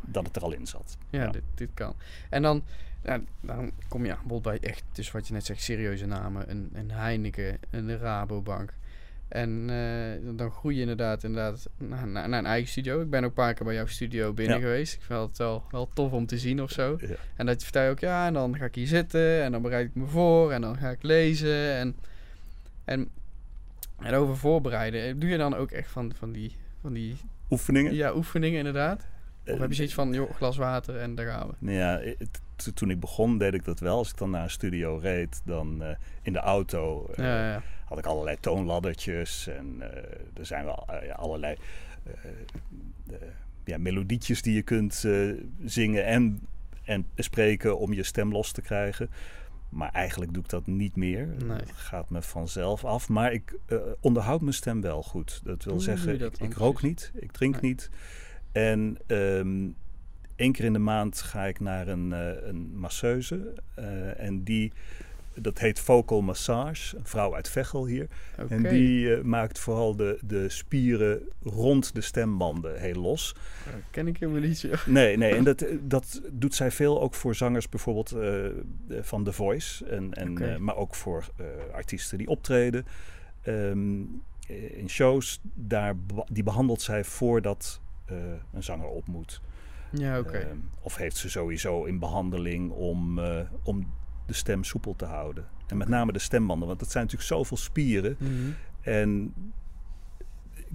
dat 0.00 0.26
het 0.26 0.36
er 0.36 0.42
al 0.42 0.52
in 0.52 0.66
zat. 0.66 0.96
Ja, 1.10 1.22
ja. 1.22 1.30
Dit, 1.30 1.42
dit 1.54 1.68
kan. 1.74 1.94
En 2.30 2.42
dan, 2.42 2.62
ja, 3.02 3.20
dan 3.40 3.70
kom 3.88 4.04
je 4.04 4.08
bijvoorbeeld 4.08 4.42
bij 4.42 4.58
echt, 4.60 4.84
dus 4.92 5.10
wat 5.10 5.26
je 5.26 5.32
net 5.32 5.46
zegt, 5.46 5.62
serieuze 5.62 6.06
namen. 6.06 6.50
Een, 6.50 6.70
een 6.72 6.90
Heineken, 6.90 7.58
een 7.70 7.98
Rabobank. 7.98 8.72
En 9.30 9.68
uh, 9.68 10.36
dan 10.36 10.50
groei 10.50 10.74
je 10.74 10.80
inderdaad, 10.80 11.24
inderdaad 11.24 11.68
naar, 11.76 12.08
naar, 12.08 12.28
naar, 12.28 12.38
een 12.38 12.46
eigen 12.46 12.68
studio. 12.68 13.00
Ik 13.00 13.10
ben 13.10 13.20
ook 13.20 13.28
een 13.28 13.34
paar 13.34 13.54
keer 13.54 13.66
bij 13.66 13.74
jouw 13.74 13.86
studio 13.86 14.32
binnen 14.32 14.56
ja. 14.56 14.62
geweest. 14.62 14.94
Ik 14.94 15.02
vind 15.02 15.20
het 15.20 15.38
wel, 15.38 15.64
wel 15.70 15.90
tof 15.94 16.12
om 16.12 16.26
te 16.26 16.38
zien 16.38 16.62
of 16.62 16.70
zo. 16.70 16.96
Ja. 17.00 17.14
En 17.36 17.46
dat 17.46 17.54
je 17.58 17.64
vertel 17.64 17.82
je 17.82 17.90
ook, 17.90 17.98
ja, 17.98 18.26
en 18.26 18.32
dan 18.32 18.56
ga 18.56 18.64
ik 18.64 18.74
hier 18.74 18.86
zitten 18.86 19.42
en 19.42 19.52
dan 19.52 19.62
bereid 19.62 19.86
ik 19.86 19.94
me 19.94 20.06
voor 20.06 20.52
en 20.52 20.60
dan 20.60 20.76
ga 20.76 20.90
ik 20.90 21.02
lezen. 21.02 21.74
En, 21.74 21.96
en, 22.84 23.08
en 23.98 24.14
over 24.14 24.36
voorbereiden, 24.36 25.18
doe 25.18 25.30
je 25.30 25.38
dan 25.38 25.54
ook 25.54 25.70
echt 25.70 25.90
van, 25.90 26.12
van, 26.14 26.32
die, 26.32 26.56
van 26.80 26.92
die... 26.92 27.16
Oefeningen? 27.50 27.94
Ja, 27.94 28.14
oefeningen 28.14 28.58
inderdaad. 28.58 29.06
Of 29.52 29.58
heb 29.58 29.68
je 29.68 29.74
zoiets 29.74 29.94
van, 29.94 30.12
joh, 30.12 30.34
glas 30.34 30.56
water 30.56 30.96
en 30.96 31.14
daar 31.14 31.26
gaan 31.26 31.48
we? 31.48 31.54
Nou 31.58 31.76
ja, 31.76 32.00
het, 32.18 32.40
toen 32.74 32.90
ik 32.90 33.00
begon 33.00 33.38
deed 33.38 33.54
ik 33.54 33.64
dat 33.64 33.80
wel. 33.80 33.96
Als 33.96 34.10
ik 34.10 34.16
dan 34.16 34.30
naar 34.30 34.42
een 34.42 34.50
studio 34.50 34.96
reed, 34.96 35.40
dan 35.44 35.82
uh, 35.82 35.88
in 36.22 36.32
de 36.32 36.38
auto... 36.38 37.06
Uh, 37.10 37.24
ja, 37.24 37.52
ja 37.52 37.62
had 37.84 37.98
ik 37.98 38.06
allerlei 38.06 38.36
toonladdertjes 38.40 39.46
en 39.46 39.76
uh, 39.78 39.84
er 40.38 40.46
zijn 40.46 40.64
wel 40.64 40.86
allerlei 41.16 41.56
ja, 43.64 43.78
melodietjes 43.78 44.42
die 44.42 44.54
je 44.54 44.62
kunt 44.62 45.06
zingen 45.64 46.04
en, 46.04 46.40
en 46.84 47.06
spreken 47.16 47.78
om 47.78 47.92
je 47.92 48.02
stem 48.02 48.32
los 48.32 48.52
te 48.52 48.62
krijgen. 48.62 49.10
Maar 49.68 49.90
eigenlijk 49.92 50.32
doe 50.32 50.42
ik 50.42 50.48
dat 50.48 50.66
niet 50.66 50.96
meer. 50.96 51.26
Nee. 51.26 51.58
Dat 51.58 51.72
gaat 51.72 52.10
me 52.10 52.22
vanzelf 52.22 52.84
af. 52.84 53.08
Maar 53.08 53.32
ik 53.32 53.58
onderhoud 54.00 54.40
mijn 54.40 54.54
stem 54.54 54.80
wel 54.80 55.02
goed. 55.02 55.40
Dat 55.44 55.64
wil 55.64 55.72
Hoe 55.72 55.82
zeggen, 55.82 56.20
ik, 56.20 56.38
ik, 56.38 56.54
rook 56.54 56.82
niet, 56.82 57.12
ik 57.14 57.32
drink 57.32 57.60
nee. 57.60 57.70
niet. 57.70 57.90
En 58.52 58.98
um, 59.06 59.74
één 60.36 60.52
keer 60.52 60.64
in 60.64 60.72
de 60.72 60.78
maand 60.78 61.20
ga 61.20 61.44
ik 61.44 61.60
naar 61.60 61.88
een, 61.88 62.10
een 62.48 62.78
masseuse. 62.78 63.52
en 64.16 64.42
die 64.42 64.72
dat 65.34 65.58
heet 65.58 65.80
Vocal 65.80 66.20
Massage, 66.20 66.96
een 66.96 67.06
vrouw 67.06 67.34
uit 67.34 67.48
Veghel 67.48 67.86
hier. 67.86 68.08
Okay. 68.38 68.56
En 68.58 68.62
die 68.62 69.06
uh, 69.06 69.22
maakt 69.22 69.58
vooral 69.58 69.96
de, 69.96 70.18
de 70.22 70.48
spieren 70.48 71.22
rond 71.42 71.94
de 71.94 72.00
stembanden 72.00 72.80
heel 72.80 73.00
los. 73.00 73.34
Uh, 73.68 73.74
ken 73.90 74.06
ik 74.06 74.16
helemaal 74.18 74.42
niet. 74.42 74.60
Ja. 74.60 74.78
Nee, 74.86 75.16
nee, 75.16 75.34
en 75.34 75.44
dat, 75.50 75.66
dat 75.82 76.20
doet 76.32 76.54
zij 76.54 76.70
veel 76.70 77.00
ook 77.00 77.14
voor 77.14 77.34
zangers 77.34 77.68
bijvoorbeeld 77.68 78.14
uh, 78.14 78.46
van 79.00 79.24
The 79.24 79.32
Voice. 79.32 79.84
En, 79.86 80.14
en, 80.14 80.30
okay. 80.30 80.56
maar 80.56 80.76
ook 80.76 80.94
voor 80.94 81.24
artiesten 81.72 82.18
die 82.18 82.28
optreden 82.28 82.86
um, 83.46 84.22
in 84.76 84.88
shows. 84.88 85.40
Daar, 85.54 85.94
die 86.32 86.42
behandelt 86.42 86.82
zij 86.82 87.04
voordat 87.04 87.80
een 88.52 88.62
zanger 88.62 88.86
op 88.86 89.06
moet. 89.06 89.40
Ja, 89.90 90.18
oké. 90.18 90.28
Okay. 90.28 90.50
Um, 90.50 90.70
of 90.80 90.96
heeft 90.96 91.16
ze 91.16 91.30
sowieso 91.30 91.84
in 91.84 91.98
behandeling 91.98 92.70
om, 92.70 93.20
om 93.62 93.92
de 94.26 94.32
stem 94.32 94.64
soepel 94.64 94.96
te 94.96 95.04
houden. 95.04 95.46
En 95.66 95.76
met 95.76 95.88
name 95.88 96.12
de 96.12 96.18
stembanden, 96.18 96.68
want 96.68 96.80
dat 96.80 96.90
zijn 96.90 97.04
natuurlijk 97.04 97.30
zoveel 97.30 97.56
spieren. 97.56 98.16
Mm 98.18 98.28
-hmm. 98.28 98.54
En 98.80 99.34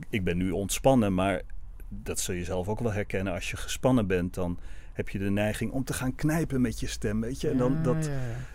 ik 0.10 0.24
ben 0.24 0.38
nu 0.38 0.51
ontspannen, 0.51 1.13
maar 1.13 1.42
dat 1.89 2.20
zul 2.20 2.36
je 2.36 2.44
zelf 2.44 2.68
ook 2.68 2.80
wel 2.80 2.94
herkennen. 2.94 3.34
Als 3.34 3.51
je 3.51 3.58
gespannen 3.58 4.08
bent, 4.08 4.34
dan 4.34 4.60
heb 4.94 5.10
je 5.10 5.20
de 5.20 5.30
neiging 5.30 5.72
om 5.72 5.84
te 5.84 5.94
gaan 5.94 6.15
knijpen 6.15 6.62
met 6.62 6.80
je 6.80 6.88
stem, 6.88 7.22
weet 7.22 7.42
je. 7.42 7.50
En 7.50 7.58
dan, 7.58 7.84
dat, 7.84 8.10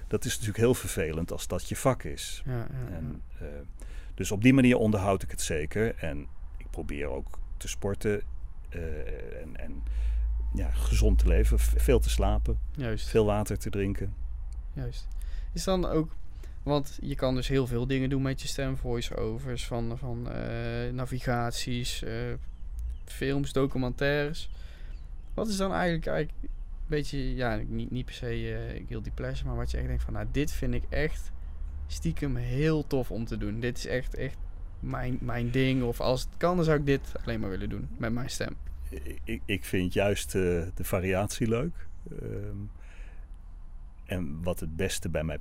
dat 0.09 0.25
is 0.25 0.33
natuurlijk 0.33 0.59
heel 0.59 0.75
vervelend 0.75 1.33
als 1.33 1.47
dat 1.47 1.69
je 1.69 1.77
vak 1.77 2.03
is. 2.03 2.43
Ja, 2.45 2.53
ja, 2.53 2.67
ja. 2.89 2.97
En, 2.97 3.23
eh, 3.39 3.47
dus 4.15 4.31
op 4.31 4.43
die 4.43 4.55
manier 4.55 4.77
onderhoud 4.77 5.23
ik 5.23 5.31
het 5.31 5.41
zeker. 5.41 5.95
En 5.95 6.27
ik 6.57 6.71
probeer 6.71 7.07
ook 7.07 7.39
te 7.57 7.69
sporten 7.69 8.21
eh, 8.21 8.27
en, 9.41 9.57
en 9.57 9.83
ja, 10.55 10.71
gezond 10.71 11.19
te 11.19 11.27
leven, 11.27 11.59
veel 11.59 11.99
te 12.01 12.11
slapen, 12.11 12.59
Juist. 12.77 13.09
veel 13.09 13.25
water 13.25 13.59
te 13.59 13.71
drinken. 13.71 14.15
Juist. 14.73 15.09
Is 15.53 15.65
dan 15.65 15.87
ook, 15.87 16.11
want 16.63 16.99
je 17.03 17.15
kan 17.15 17.35
dus 17.35 17.49
heel 17.49 17.67
veel 17.67 17.87
dingen 17.87 18.11
doen 18.11 18.23
met 18.23 18.43
je 18.43 18.49
stem, 18.49 18.77
voice-overs, 18.77 19.67
van, 19.67 19.99
van 19.99 20.31
eh, 20.31 20.93
navigaties, 20.93 22.03
eh, 22.03 22.13
films, 23.05 23.53
documentaires. 23.53 24.51
Wat 25.35 25.49
is 25.49 25.57
dan 25.57 25.73
eigenlijk, 25.73 26.07
eigenlijk 26.07 26.39
een 26.43 26.49
beetje, 26.87 27.35
ja, 27.35 27.57
niet, 27.69 27.91
niet 27.91 28.05
per 28.05 28.15
se 28.15 28.27
eh 28.27 28.87
guilty 28.89 29.11
pleasure, 29.11 29.49
maar 29.49 29.57
wat 29.57 29.71
je 29.71 29.77
echt 29.77 29.87
denkt 29.87 30.03
van, 30.03 30.13
nou, 30.13 30.27
dit 30.31 30.53
vind 30.53 30.75
ik 30.75 30.85
echt 30.89 31.31
stiekem 31.87 32.37
heel 32.37 32.87
tof 32.87 33.11
om 33.11 33.25
te 33.25 33.37
doen. 33.37 33.61
Dit 33.61 33.79
is 33.79 33.87
echt, 33.87 34.15
echt 34.15 34.37
mijn, 34.81 35.19
mijn 35.21 35.51
ding. 35.51 35.83
Of 35.83 36.01
als 36.01 36.21
het 36.21 36.31
kan, 36.37 36.57
dan 36.57 36.65
zou 36.65 36.79
ik 36.79 36.87
dit 36.87 37.13
alleen 37.25 37.41
maar 37.41 37.51
willen 37.51 37.69
doen 37.69 37.89
met 37.97 38.13
mijn 38.13 38.31
stem. 38.31 38.57
Ik, 39.25 39.43
ik 39.45 39.65
vind 39.65 39.93
juist 39.93 40.35
eh, 40.35 40.43
de 40.75 40.85
variatie 40.85 41.49
leuk. 41.49 41.87
Ehm, 42.11 42.57
en 44.05 44.43
wat 44.43 44.61
het 44.61 44.77
beste 44.77 45.09
bij 45.09 45.25
mij 45.25 45.39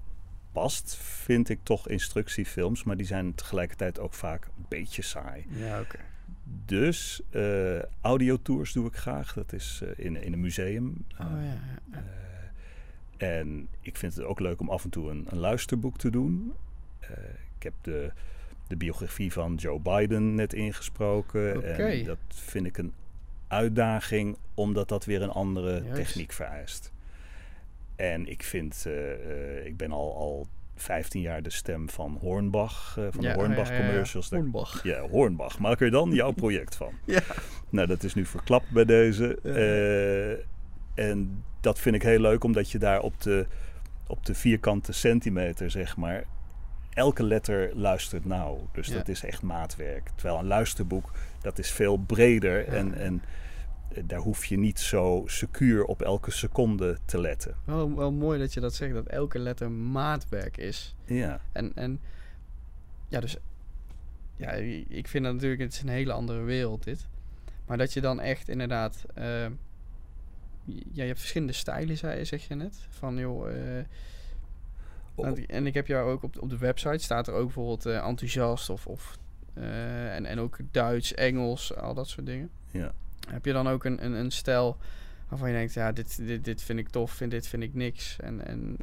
past, 0.52 0.96
vind 0.96 1.50
ik 1.50 1.60
toch 1.64 1.88
instructiefilms. 1.88 2.84
Maar 2.84 2.98
die 2.98 3.06
zijn 3.06 3.36
tegelijkertijd 3.36 4.00
ook 4.00 4.14
vaak 4.14 4.46
een 4.46 4.66
beetje 4.68 5.02
saai. 5.02 5.46
Ja, 5.50 5.80
oké. 5.80 5.98
Dus 6.66 7.22
eh 7.30 7.80
audiotours 8.02 8.74
doe 8.74 8.88
ik 8.88 8.96
graag. 8.96 9.34
Dat 9.34 9.54
is 9.54 9.82
eh, 9.84 10.06
in, 10.06 10.24
in 10.24 10.34
een 10.34 10.40
museum. 10.40 11.06
Oh 11.12 11.28
ja, 11.30 11.44
ja, 11.44 11.80
ja. 11.92 12.04
En 13.18 13.68
ik 13.82 13.98
vind 13.98 14.16
het 14.16 14.26
ook 14.26 14.40
leuk 14.40 14.60
om 14.60 14.70
af 14.70 14.84
en 14.84 14.90
toe 14.90 15.10
een, 15.10 15.26
een 15.30 15.38
luisterboek 15.38 15.98
te 15.98 16.10
doen. 16.10 16.54
Ik 17.58 17.64
heb 17.64 17.74
de, 17.82 18.12
de 18.70 18.76
biografie 18.76 19.32
van 19.34 19.56
Joe 19.56 19.80
Biden 19.80 20.36
net 20.36 20.54
ingesproken. 20.54 21.76
En 21.78 22.04
dat 22.04 22.18
vind 22.28 22.66
ik 22.66 22.78
een 22.78 22.94
uitdaging, 23.48 24.38
omdat 24.54 24.88
dat 24.88 25.06
weer 25.06 25.22
een 25.22 25.30
andere 25.30 25.72
Juist. 25.72 25.96
techniek 25.96 26.32
vereist. 26.32 26.92
En 27.96 28.28
ik 28.28 28.44
vind, 28.44 28.84
eh, 28.88 29.12
eh, 29.14 29.66
ik 29.66 29.78
ben 29.78 29.92
al, 29.92 30.16
al 30.16 30.48
15 30.76 31.22
jaar 31.22 31.44
de 31.44 31.50
stem 31.50 31.90
van 31.90 32.18
Hornbach, 32.22 32.96
eh, 32.98 33.08
van 33.12 33.24
Ja, 33.24 33.34
de 33.34 33.40
Hornbach 33.40 33.70
ja, 33.70 33.74
ja, 33.76 33.86
commercials. 33.86 34.30
Hornbach. 34.30 34.84
ja, 34.84 35.02
Hornbach. 35.02 35.60
Maak 35.60 35.82
er 35.82 35.92
dan 35.92 36.12
jouw 36.12 36.32
project 36.44 36.76
van. 36.76 36.94
Ja. 37.06 37.22
Nou, 37.70 37.88
dat 37.88 38.04
is 38.04 38.14
nu 38.14 38.26
verklapt 38.26 38.70
bij 38.72 38.86
deze. 38.86 39.40
En 40.94 41.44
dat 41.62 41.80
vind 41.80 41.96
ik 41.96 42.02
heel 42.04 42.20
leuk, 42.20 42.44
omdat 42.44 42.72
je 42.72 42.78
daar 42.78 43.02
op 43.02 43.22
de, 43.22 43.46
op 44.08 44.26
de 44.26 44.36
vierkante 44.36 44.92
centimeter, 44.92 45.72
zeg 45.72 45.98
maar, 45.98 46.24
elke 47.00 47.24
letter 47.24 47.76
luistert 47.76 48.26
nauw. 48.26 48.70
Dus 48.72 48.88
Ja. 48.88 48.94
dat 48.94 49.08
is 49.08 49.24
echt 49.24 49.42
maatwerk. 49.42 50.10
Terwijl 50.16 50.40
een 50.40 50.48
luisterboek, 50.48 51.12
dat 51.42 51.60
is 51.60 51.72
veel 51.72 51.98
breder. 51.98 52.66
Ja. 52.66 52.78
En, 52.78 52.94
en 52.94 53.22
eh, 53.94 54.04
daar 54.06 54.20
hoef 54.20 54.46
je 54.46 54.58
niet 54.58 54.80
zo 54.80 55.24
secuur 55.26 55.84
op 55.84 56.02
elke 56.02 56.32
seconde 56.32 56.98
te 57.06 57.20
letten. 57.20 57.56
Wel, 57.66 57.96
wel 57.96 58.12
mooi 58.12 58.40
dat 58.40 58.54
je 58.54 58.60
dat 58.60 58.76
zegt, 58.76 58.94
dat 58.94 59.08
elke 59.08 59.40
letter 59.40 59.72
maatwerk 59.72 60.58
is. 60.58 60.96
Ja, 61.06 61.42
En, 61.52 61.72
en 61.76 62.00
ja, 63.08 63.20
dus 63.20 63.38
ja, 64.36 64.52
ik 64.88 65.08
vind 65.08 65.24
dat 65.24 65.34
natuurlijk, 65.34 65.62
het 65.62 65.74
is 65.74 65.82
een 65.82 65.90
hele 65.90 66.14
andere 66.14 66.42
wereld 66.42 66.84
dit. 66.84 67.08
Maar 67.66 67.78
dat 67.78 67.94
je 67.94 68.02
dan 68.02 68.20
echt 68.20 68.50
inderdaad, 68.50 69.06
eh, 69.14 69.26
ja, 70.66 70.82
je 70.92 71.02
hebt 71.04 71.20
verschillende 71.20 71.54
stijlen, 71.54 71.98
zei, 71.98 72.26
zeg 72.26 72.48
je 72.48 72.56
net. 72.56 72.76
Van 72.90 73.18
joh, 73.18 73.50
eh. 73.52 73.86
Nou, 75.22 75.44
en 75.48 75.66
ik 75.68 75.74
heb 75.74 75.88
jou 75.88 76.12
ook 76.12 76.24
op, 76.24 76.42
op 76.42 76.50
de 76.50 76.58
website, 76.58 77.04
staat 77.04 77.28
er 77.28 77.34
ook 77.34 77.44
bijvoorbeeld 77.46 77.86
eh, 77.86 78.08
enthousiast 78.08 78.70
of, 78.70 78.88
of 78.88 79.18
eh, 79.54 80.16
en, 80.16 80.26
en 80.26 80.40
ook 80.40 80.58
Duits, 80.72 81.14
Engels, 81.14 81.76
al 81.76 81.94
dat 81.94 82.08
soort 82.08 82.26
dingen. 82.26 82.50
ja. 82.72 82.92
Heb 83.30 83.46
je 83.46 83.54
dan 83.54 83.68
ook 83.68 83.84
een, 83.86 84.06
een, 84.06 84.14
een 84.14 84.32
stijl 84.32 84.78
waarvan 85.30 85.50
je 85.50 85.56
denkt, 85.56 85.74
ja, 85.74 85.92
dit, 85.92 86.26
dit, 86.26 86.46
dit 86.46 86.62
vind 86.62 86.80
ik 86.80 86.90
tof, 86.90 87.22
en 87.22 87.30
dit 87.30 87.48
vind 87.48 87.64
ik 87.64 87.74
niks. 87.74 88.16
En, 88.20 88.46
en 88.48 88.78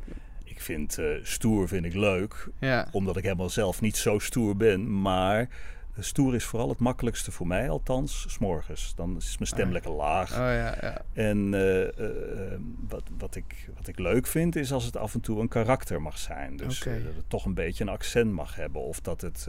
Ik 0.45 0.61
vind 0.61 0.99
eh, 0.99 1.07
stoer 1.23 1.69
vind 1.69 1.85
ik 1.85 1.95
leuk, 1.95 2.49
ja, 2.59 2.89
omdat 2.93 3.17
ik 3.17 3.23
helemaal 3.23 3.51
zelf 3.51 3.81
niet 3.81 3.97
zo 3.97 4.19
stoer 4.19 4.57
ben. 4.57 5.01
Maar 5.01 5.49
stoer 5.99 6.35
is 6.35 6.45
vooral 6.45 6.69
het 6.69 6.79
makkelijkste 6.79 7.33
voor 7.33 7.47
mij, 7.47 7.71
althans, 7.71 8.25
s'morgens. 8.29 8.93
Dan 8.95 9.17
is 9.17 9.39
mijn 9.39 9.51
stem 9.51 9.67
Ah. 9.67 9.73
lekker 9.73 9.91
laag. 9.91 10.31
oh 10.31 10.37
ja, 10.37 10.77
ja. 10.81 11.03
En 11.13 11.55
eh, 11.55 11.83
eh, 11.83 12.53
eh, 12.53 12.61
wat, 12.89 13.03
wat, 13.19 13.37
ik, 13.37 13.69
wat 13.77 13.89
ik 13.89 13.99
leuk 13.99 14.27
vind, 14.27 14.57
is 14.57 14.73
als 14.73 14.85
het 14.85 14.97
af 14.97 15.15
en 15.15 15.21
toe 15.21 15.41
een 15.41 15.49
karakter 15.49 16.03
mag 16.03 16.19
zijn. 16.19 16.57
Dus 16.57 16.79
dat 16.79 16.93
het 16.93 17.29
toch 17.29 17.45
een 17.45 17.55
beetje 17.55 17.85
een 17.85 17.91
accent 17.91 18.33
mag 18.33 18.55
hebben. 18.55 18.83
Of 18.83 19.01
dat 19.01 19.21
het 19.21 19.47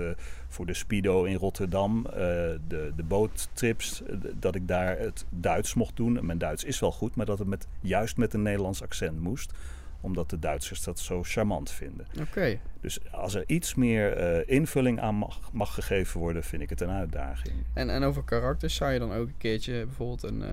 voor 0.47 0.65
de 0.65 0.73
Speedo 0.73 1.23
in 1.23 1.35
Rotterdam, 1.35 2.03
de, 2.03 2.91
de 2.95 3.03
boottrips, 3.07 4.01
dat 4.33 4.55
ik 4.55 4.67
daar 4.67 4.99
het 4.99 5.25
Duits 5.29 5.73
mocht 5.73 5.95
doen. 5.95 6.17
En 6.17 6.25
mijn 6.25 6.37
Duits 6.37 6.63
is 6.63 6.79
wel 6.79 6.91
goed, 6.91 7.15
maar 7.15 7.25
dat 7.25 7.39
het 7.39 7.47
met, 7.47 7.67
juist 7.79 8.17
met 8.17 8.33
een 8.33 8.41
Nederlands 8.41 8.81
accent 8.81 9.19
moest. 9.19 9.53
Omdat 10.01 10.29
de 10.29 10.39
Duitsers 10.39 10.83
dat 10.83 10.99
zo 10.99 11.23
charmant 11.23 11.71
vinden. 11.71 12.07
Oké. 12.21 12.59
Dus 12.81 12.99
als 13.11 13.35
er 13.35 13.43
iets 13.47 13.75
meer 13.75 14.13
eh, 14.13 14.55
invulling 14.55 14.99
aan 14.99 15.15
mag, 15.15 15.49
mag 15.53 15.73
gegeven 15.73 16.19
worden, 16.19 16.43
vind 16.43 16.61
ik 16.61 16.69
het 16.69 16.81
een 16.81 16.89
uitdaging. 16.89 17.53
En, 17.73 17.89
en 17.89 18.03
over 18.03 18.23
karakters 18.23 18.75
zou 18.75 18.91
je 18.91 18.99
dan 18.99 19.13
ook 19.13 19.27
een 19.27 19.37
keertje 19.37 19.85
bijvoorbeeld 19.85 20.23
een, 20.23 20.43
eh, 20.43 20.49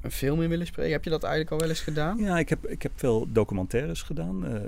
een 0.00 0.10
film 0.10 0.42
in 0.42 0.48
willen 0.48 0.66
spreken? 0.66 0.92
Heb 0.92 1.04
je 1.04 1.10
dat 1.10 1.22
eigenlijk 1.22 1.52
al 1.52 1.58
wel 1.58 1.68
eens 1.68 1.80
gedaan? 1.80 2.18
Ja, 2.18 2.38
ik 2.38 2.48
heb, 2.48 2.66
ik 2.66 2.82
heb 2.82 2.92
veel 2.94 3.32
documentaires 3.32 4.02
gedaan, 4.02 4.46
eh, 4.46 4.60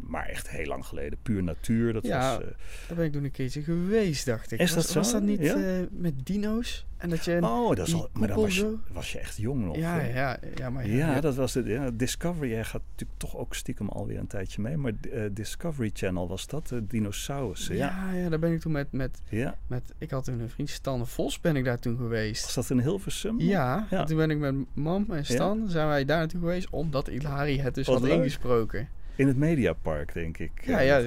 maar 0.00 0.26
echt 0.26 0.50
heel 0.50 0.66
lang 0.66 0.86
geleden. 0.86 1.18
Puur 1.22 1.42
natuur, 1.42 1.92
dat 1.92 2.06
Ja, 2.06 2.36
was... 2.36 2.46
Daar 2.88 2.96
ben 2.96 3.04
ik 3.04 3.12
toen 3.12 3.24
een 3.24 3.30
keertje 3.30 3.62
geweest, 3.62 4.26
dacht 4.26 4.52
ik. 4.52 4.60
Is 4.60 4.74
was, 4.74 4.82
dat 4.84 4.92
zo? 4.92 4.98
Was 4.98 5.12
dat 5.12 5.22
niet 5.22 5.40
Ja? 5.40 5.86
met 5.90 6.26
dino's? 6.26 6.86
En 6.96 7.08
dat 7.10 7.24
je... 7.24 7.38
oh, 7.42 7.76
dat 7.76 7.86
is 7.86 7.94
al, 7.94 8.08
maar 8.12 8.28
dan 8.28 8.36
was 8.40 8.56
je, 8.56 8.76
was 8.92 9.12
je 9.12 9.18
echt 9.18 9.36
jong 9.36 9.64
nog. 9.64 9.76
ja, 9.76 9.98
hè? 9.98 10.18
ja, 10.18 10.38
ja, 10.54 10.70
maar 10.70 10.88
Ja, 10.88 11.20
dat 11.20 11.34
was 11.34 11.54
het. 11.54 11.66
Ja, 11.66 11.90
Discovery, 11.94 12.50
jij 12.50 12.64
gaat 12.64 12.82
natuurlijk 12.90 13.18
toch 13.18 13.36
ook 13.36 13.54
stiekem 13.54 13.88
alweer 13.88 14.18
een 14.18 14.26
tijdje 14.26 14.62
mee. 14.62 14.76
Maar 14.76 14.92
eh, 15.12 15.22
Discovery 15.32 15.90
Channel 15.94 16.28
was 16.28 16.46
dat, 16.46 16.68
de 16.68 16.86
dinosaurussen. 16.86 17.76
Ja. 17.76 18.10
ja, 18.12 18.18
ja, 18.18 18.28
daar 18.28 18.38
ben 18.38 18.52
ik 18.52 18.60
toen 18.60 18.72
met, 18.72 18.92
met, 18.92 19.20
ja. 19.28 19.54
met... 19.66 19.94
Ik 19.98 20.10
had 20.10 20.24
toen 20.24 20.40
een 20.40 20.50
vriend, 20.50 20.70
Stan 20.70 21.06
Vos, 21.06 21.40
ben 21.40 21.56
ik 21.56 21.64
daar 21.64 21.78
toen 21.78 21.96
geweest. 21.96 22.44
Was 22.44 22.54
dat 22.54 22.70
in 22.70 22.80
Hilversum? 22.80 23.40
Ja, 23.40 23.86
Ja. 23.90 24.04
toen 24.04 24.16
ben 24.16 24.30
ik 24.30 24.38
met 24.38 24.54
mam 24.74 25.06
en 25.10 25.24
Stan, 25.26 25.68
zijn 25.68 25.86
wij 25.88 26.04
daar 26.04 26.18
naartoe 26.18 26.40
geweest, 26.40 26.70
omdat 26.70 27.08
Ilari 27.08 27.60
het 27.60 27.74
dus 27.74 27.86
Wat 27.86 27.98
had 28.00 28.08
leuk. 28.08 28.16
ingesproken. 28.18 28.88
In 29.16 29.26
het 29.26 29.36
Mediapark, 29.36 30.12
denk 30.14 30.38
ik. 30.38 30.50
Ja, 30.64 30.78
eh, 30.80 30.86
ja, 30.86 31.00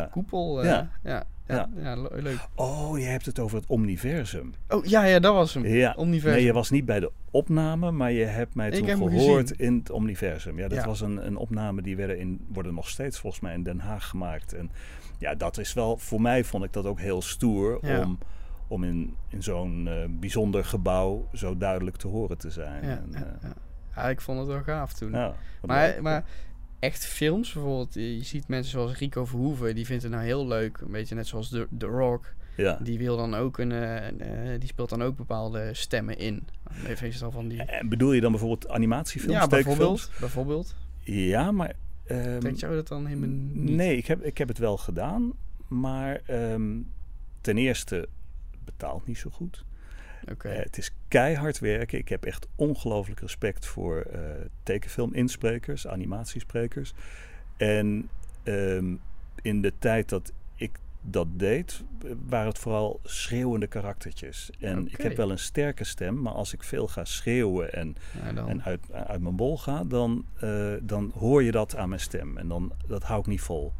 die, 0.00 0.08
koepel. 0.10 0.62
eh, 0.62 0.80
Ja. 1.02 1.26
Ja. 1.56 1.68
Ja, 1.76 1.82
ja, 1.82 1.88
ja, 1.90 1.96
le- 2.02 2.22
leuk. 2.22 2.48
Oh, 2.54 2.98
je 2.98 3.04
hebt 3.04 3.26
het 3.26 3.38
over 3.38 3.56
het 3.56 3.66
Omniversum. 3.66 4.54
Oh, 4.68 4.84
ja, 4.84 5.04
ja, 5.04 5.18
dat 5.18 5.34
was 5.34 5.54
hem. 5.54 5.66
Ja. 5.66 5.92
Omniversum. 5.96 6.36
Nee, 6.36 6.44
je 6.46 6.52
was 6.52 6.70
niet 6.70 6.84
bij 6.84 7.00
de 7.00 7.10
opname, 7.30 7.90
maar 7.90 8.12
je 8.12 8.24
hebt 8.24 8.54
mij 8.54 8.70
toen 8.70 8.86
heb 8.88 8.98
gehoord 8.98 9.50
in 9.50 9.74
het 9.78 9.90
Omniversum. 9.90 10.58
Ja, 10.58 10.68
dat 10.68 10.78
Ja. 10.78 10.86
was 10.86 11.00
een, 11.00 11.26
een 11.26 11.36
opname 11.36 11.82
die 11.82 11.96
werden, 11.96 12.18
in, 12.18 12.46
worden 12.48 12.74
nog 12.74 12.88
steeds 12.88 13.18
volgens 13.18 13.42
mij 13.42 13.54
in 13.54 13.62
Den 13.62 13.78
Haag 13.80 14.08
gemaakt. 14.08 14.52
En 14.52 14.70
ja, 15.18 15.34
dat 15.34 15.58
is 15.58 15.72
wel, 15.72 15.96
voor 15.96 16.20
mij 16.20 16.44
vond 16.44 16.64
ik 16.64 16.72
dat 16.72 16.86
ook 16.86 17.00
heel 17.00 17.22
stoer 17.22 17.78
Ja. 17.86 18.00
om, 18.00 18.18
om 18.68 18.84
in, 18.84 19.14
in 19.28 19.42
zo'n 19.42 19.88
eh, 19.88 19.94
bijzonder 20.10 20.64
gebouw 20.64 21.28
zo 21.32 21.56
duidelijk 21.56 21.96
te 21.96 22.08
horen 22.08 22.38
te 22.38 22.50
zijn. 22.50 22.84
Ja, 22.84 22.90
En, 22.90 23.06
ja, 23.10 23.18
eh, 23.18 23.22
ja. 23.42 23.52
Ja, 23.96 24.08
ik 24.08 24.20
vond 24.20 24.38
het 24.38 24.46
wel 24.48 24.62
gaaf 24.62 24.92
toen. 24.92 25.10
maar, 25.10 25.34
leuk. 25.88 26.00
maar 26.00 26.24
echt 26.82 27.06
films, 27.06 27.52
bijvoorbeeld, 27.52 27.94
je 27.94 28.22
ziet 28.22 28.48
mensen 28.48 28.70
zoals 28.72 28.98
Rico 28.98 29.24
Verhoeven, 29.24 29.74
die 29.74 29.86
vindt 29.86 30.02
het 30.02 30.12
nou 30.12 30.24
heel 30.24 30.46
leuk. 30.46 30.78
Een 30.80 30.90
beetje 30.90 31.14
net 31.14 31.26
zoals 31.26 31.48
The, 31.48 31.66
The 31.78 31.86
Rock. 31.86 32.34
ja. 32.56 32.78
Die 32.82 32.98
wil 32.98 33.16
dan 33.16 33.34
ook 33.34 33.58
een, 33.58 33.72
eh, 33.72 34.08
eh, 34.52 34.60
die 34.60 34.68
speelt 34.68 34.88
dan 34.88 35.02
ook 35.02 35.16
bepaalde 35.16 35.74
stemmen 35.74 36.18
in. 36.18 36.46
Even 36.86 37.06
is 37.08 37.22
al 37.22 37.30
van 37.30 37.48
die. 37.48 37.62
En 37.62 37.88
bedoel 37.88 38.12
je 38.12 38.20
dan 38.20 38.30
bijvoorbeeld 38.30 38.68
animatiefilms, 38.68 39.34
Ja, 39.34 39.46
bijvoorbeeld. 39.46 40.10
Bijvoorbeeld. 40.20 40.74
Ja, 41.04 41.50
maar... 41.52 41.74
ehm, 42.06 42.38
Trekt 42.40 42.60
jou 42.60 42.74
dat 42.74 42.88
dan 42.88 43.06
helemaal 43.06 43.28
niet? 43.28 43.70
Nee, 43.74 43.96
ik 43.96 44.06
heb, 44.06 44.22
ik 44.22 44.38
heb 44.38 44.48
het 44.48 44.58
wel 44.58 44.76
gedaan. 44.76 45.32
Maar 45.68 46.20
ehm, 46.26 46.80
ten 47.40 47.58
eerste 47.58 48.08
betaalt 48.64 49.06
niet 49.06 49.18
zo 49.18 49.30
goed. 49.30 49.64
Eh, 50.24 50.56
het 50.62 50.78
is 50.78 50.90
keihard 51.08 51.58
werken. 51.58 51.98
Ik 51.98 52.08
heb 52.08 52.24
echt 52.24 52.48
ongelooflijk 52.56 53.20
respect 53.20 53.66
voor 53.66 54.00
eh 54.00 54.20
tekenfilminsprekers, 54.62 55.86
animatiesprekers. 55.86 56.94
En 57.56 58.08
ehm, 58.42 58.94
in 59.42 59.62
de 59.62 59.72
tijd 59.78 60.08
dat 60.08 60.32
ik 60.54 60.70
dat 61.00 61.26
deed, 61.30 61.82
waren 62.28 62.48
het 62.48 62.58
vooral 62.58 63.00
schreeuwende 63.02 63.66
karaktertjes. 63.66 64.50
En 64.60 64.86
ik 64.86 65.00
heb 65.00 65.16
wel 65.16 65.30
een 65.30 65.38
sterke 65.38 65.84
stem, 65.84 66.22
maar 66.22 66.32
als 66.32 66.52
ik 66.52 66.62
veel 66.62 66.88
ga 66.88 67.04
schreeuwen 67.04 67.72
en, 67.72 67.96
Ja, 68.24 68.32
dan, 68.32 68.48
en 68.48 68.62
uit, 68.62 68.92
uit 68.92 69.20
mijn 69.20 69.36
bol 69.36 69.58
ga, 69.58 69.84
dan, 69.84 70.26
eh, 70.40 70.72
dan 70.82 71.12
hoor 71.18 71.42
je 71.42 71.50
dat 71.50 71.76
aan 71.76 71.88
mijn 71.88 72.00
stem. 72.00 72.36
En 72.36 72.48
dan, 72.48 72.72
dat 72.86 73.02
hou 73.02 73.20
ik 73.20 73.26
niet 73.26 73.40
vol. 73.40 73.72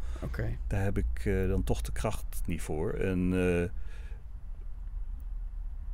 Daar 0.67 0.83
heb 0.83 0.99
ik 0.99 1.23
dan 1.49 1.65
toch 1.65 1.81
de 1.81 1.93
kracht 1.93 2.43
niet 2.47 2.63
voor. 2.63 2.93
En 2.93 3.33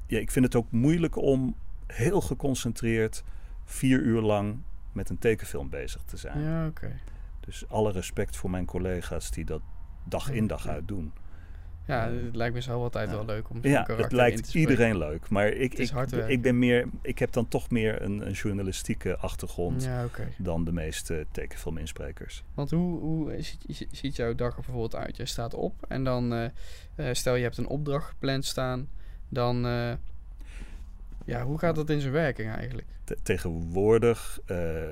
ja, 0.09 0.19
ik 0.19 0.31
vind 0.31 0.45
het 0.45 0.55
ook 0.55 0.71
moeilijk 0.71 1.17
om 1.17 1.55
heel 1.87 2.21
geconcentreerd 2.21 3.23
vier 3.65 4.01
uur 4.01 4.21
lang 4.21 4.59
met 4.93 5.11
een 5.11 5.19
tekenfilm 5.19 5.69
bezig 5.69 6.03
te 6.03 6.17
zijn. 6.17 6.41
Ja, 6.41 6.67
oké. 6.67 6.99
Dus 7.41 7.69
alle 7.69 7.93
respect 7.93 8.37
voor 8.37 8.51
mijn 8.51 8.65
collega's 8.65 9.31
die 9.31 9.45
dat 9.45 9.63
dag 10.05 10.31
in 10.31 10.47
dag 10.47 10.67
uit 10.69 10.89
doen. 10.89 11.13
Ja, 11.87 12.09
Eh, 12.09 12.25
het 12.25 12.37
lijkt 12.37 12.55
me 12.55 12.61
zelf 12.61 12.83
altijd 12.83 13.09
ja. 13.09 13.15
wel 13.15 13.25
leuk 13.25 13.51
om 13.51 13.59
Ja, 13.63 13.85
het 13.87 14.11
in 14.11 14.17
lijkt 14.17 14.55
iedereen 14.55 14.99
leuk. 14.99 15.29
Maar 15.29 15.49
ik, 15.49 15.75
ik, 16.29 16.43
ben 16.43 16.59
meer, 16.59 16.89
ik 17.03 17.19
heb 17.19 17.33
dan 17.33 17.49
toch 17.49 17.71
meer 17.71 18.03
een, 18.03 18.27
een 18.27 18.33
journalistieke 18.33 19.17
achtergrond 19.17 19.85
Ja, 19.85 20.07
dan 20.37 20.65
de 20.65 20.73
meeste 20.73 21.27
tekenfilminsprekers. 21.31 22.45
Want 22.55 22.71
hoe, 22.71 23.01
hoe 23.01 23.43
ziet, 23.43 23.87
ziet 23.91 24.17
jouw 24.17 24.35
dag 24.35 24.49
er 24.49 24.55
bijvoorbeeld 24.55 24.95
uit? 24.95 25.17
Je 25.17 25.27
staat 25.27 25.55
op 25.55 25.85
en 25.89 26.05
dan, 26.05 26.33
eh, 26.33 26.45
eh, 26.95 27.15
stel 27.15 27.35
je 27.35 27.43
hebt 27.43 27.59
een 27.59 27.67
opdracht 27.69 28.09
gepland 28.09 28.45
staan, 28.45 28.89
dan, 29.29 29.67
eh, 29.67 29.93
ja, 31.25 31.45
hoe 31.45 31.59
gaat 31.59 31.75
dat 31.75 31.91
in 31.91 32.01
zijn 32.01 32.13
werking 32.13 32.51
eigenlijk? 32.51 32.87
Te- 33.05 33.19
tegenwoordig 33.23 34.41
eh, 34.47 34.83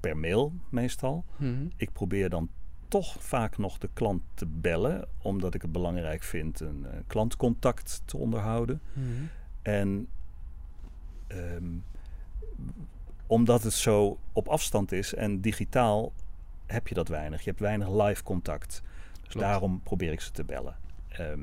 per 0.00 0.16
mail 0.16 0.52
meestal. 0.68 1.24
Mhm. 1.36 1.66
Ik 1.76 1.92
probeer 1.92 2.28
dan 2.30 2.48
toch 2.88 3.16
vaak 3.18 3.58
nog 3.58 3.78
de 3.78 3.88
klant 3.92 4.22
te 4.34 4.46
bellen, 4.46 5.08
omdat 5.22 5.54
ik 5.54 5.62
het 5.62 5.72
belangrijk 5.72 6.22
vind 6.22 6.60
een 6.60 6.86
eh, 6.90 6.98
klantcontact 7.06 8.02
te 8.04 8.16
onderhouden. 8.16 8.80
Mhm. 8.92 9.06
En 9.62 10.08
ehm, 11.26 11.64
omdat 13.26 13.62
het 13.62 13.72
zo 13.72 14.18
op 14.32 14.48
afstand 14.48 14.92
is 14.92 15.14
en 15.14 15.40
digitaal 15.40 16.12
heb 16.66 16.88
je 16.88 16.94
dat 16.94 17.08
weinig. 17.08 17.42
Je 17.42 17.48
hebt 17.48 17.60
weinig 17.62 17.88
live 17.88 18.22
contact. 18.22 18.82
Dus 19.22 19.30
Klopt. 19.32 19.46
daarom 19.46 19.80
probeer 19.82 20.12
ik 20.12 20.20
ze 20.20 20.30
te 20.30 20.44
bellen. 20.44 20.76
Ehm, 21.08 21.40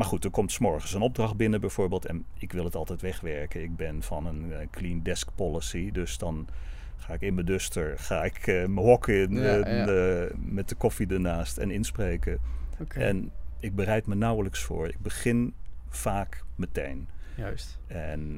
maar 0.00 0.08
goed, 0.08 0.24
er 0.24 0.30
komt 0.30 0.52
's 0.52 0.58
morgens 0.58 0.94
een 0.94 1.00
opdracht 1.00 1.36
binnen 1.36 1.60
bijvoorbeeld 1.60 2.06
en 2.06 2.24
ik 2.38 2.52
wil 2.52 2.64
het 2.64 2.74
altijd 2.74 3.00
wegwerken. 3.00 3.62
Ik 3.62 3.76
ben 3.76 4.02
van 4.02 4.26
een 4.26 4.52
eh, 4.52 4.66
clean 4.70 5.02
desk 5.02 5.28
policy, 5.34 5.90
dus 5.90 6.18
dan 6.18 6.48
ga 6.96 7.14
ik 7.14 7.20
in 7.20 7.34
mijn 7.34 7.46
duster, 7.46 7.98
ga 7.98 8.24
ik 8.24 8.36
eh, 8.36 8.54
mijn 8.54 8.86
hok 8.86 9.08
in 9.08 9.32
Ja, 9.32 9.58
eh, 9.58 9.86
ja. 9.86 10.28
met 10.36 10.68
de 10.68 10.74
koffie 10.74 11.06
ernaast 11.06 11.58
en 11.58 11.70
inspreken. 11.70 12.40
En 12.88 13.30
ik 13.58 13.74
bereid 13.74 14.06
me 14.06 14.14
nauwelijks 14.14 14.62
voor. 14.62 14.88
Ik 14.88 15.00
begin 15.00 15.54
vaak 15.88 16.44
meteen. 16.54 17.08
juist. 17.36 17.78
En 17.86 18.36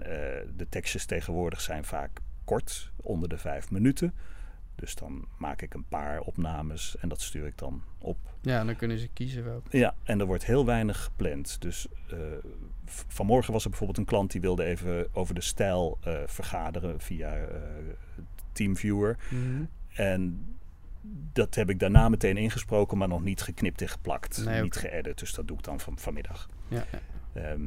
de 0.56 0.66
tekstjes 0.68 1.04
tegenwoordig 1.04 1.60
zijn 1.60 1.84
vaak 1.84 2.10
kort, 2.44 2.90
onder 2.96 3.28
de 3.28 3.38
vijf 3.38 3.70
minuten. 3.70 4.14
Dus 4.74 4.94
dan 4.94 5.28
maak 5.36 5.62
ik 5.62 5.74
een 5.74 5.84
paar 5.88 6.20
opnames 6.20 6.96
en 7.00 7.08
dat 7.08 7.20
stuur 7.20 7.46
ik 7.46 7.58
dan 7.58 7.82
op. 7.98 8.16
Ja, 8.40 8.64
dan 8.64 8.76
kunnen 8.76 8.98
ze 8.98 9.08
kiezen 9.12 9.44
welke. 9.44 9.78
Ja, 9.78 9.94
en 10.02 10.20
er 10.20 10.26
wordt 10.26 10.44
heel 10.44 10.66
weinig 10.66 11.04
gepland. 11.04 11.60
Dus 11.60 11.86
eh, 12.10 12.18
vanmorgen 12.86 13.52
was 13.52 13.64
er 13.64 13.70
bijvoorbeeld 13.70 13.98
een 13.98 14.04
klant 14.04 14.30
die 14.30 14.40
wilde 14.40 14.64
even 14.64 15.14
over 15.14 15.34
de 15.34 15.40
stijl 15.40 15.98
eh, 16.02 16.14
vergaderen 16.26 17.00
via 17.00 17.34
eh, 17.36 17.58
Teamviewer. 18.52 19.16
Mhm. 19.30 19.64
En 19.92 20.46
dat 21.32 21.54
heb 21.54 21.70
ik 21.70 21.78
daarna 21.78 22.08
meteen 22.08 22.36
ingesproken, 22.36 22.98
maar 22.98 23.08
nog 23.08 23.22
niet 23.22 23.42
geknipt 23.42 23.80
en 23.80 23.88
geplakt. 23.88 24.44
Nee, 24.44 24.62
niet 24.62 24.76
geëdit, 24.76 25.18
dus 25.18 25.34
dat 25.34 25.48
doe 25.48 25.56
ik 25.56 25.64
dan 25.64 25.80
van, 25.80 25.98
vanmiddag. 25.98 26.48
Ja, 26.68 26.84
ja. 26.92 27.00
Ehm, 27.42 27.62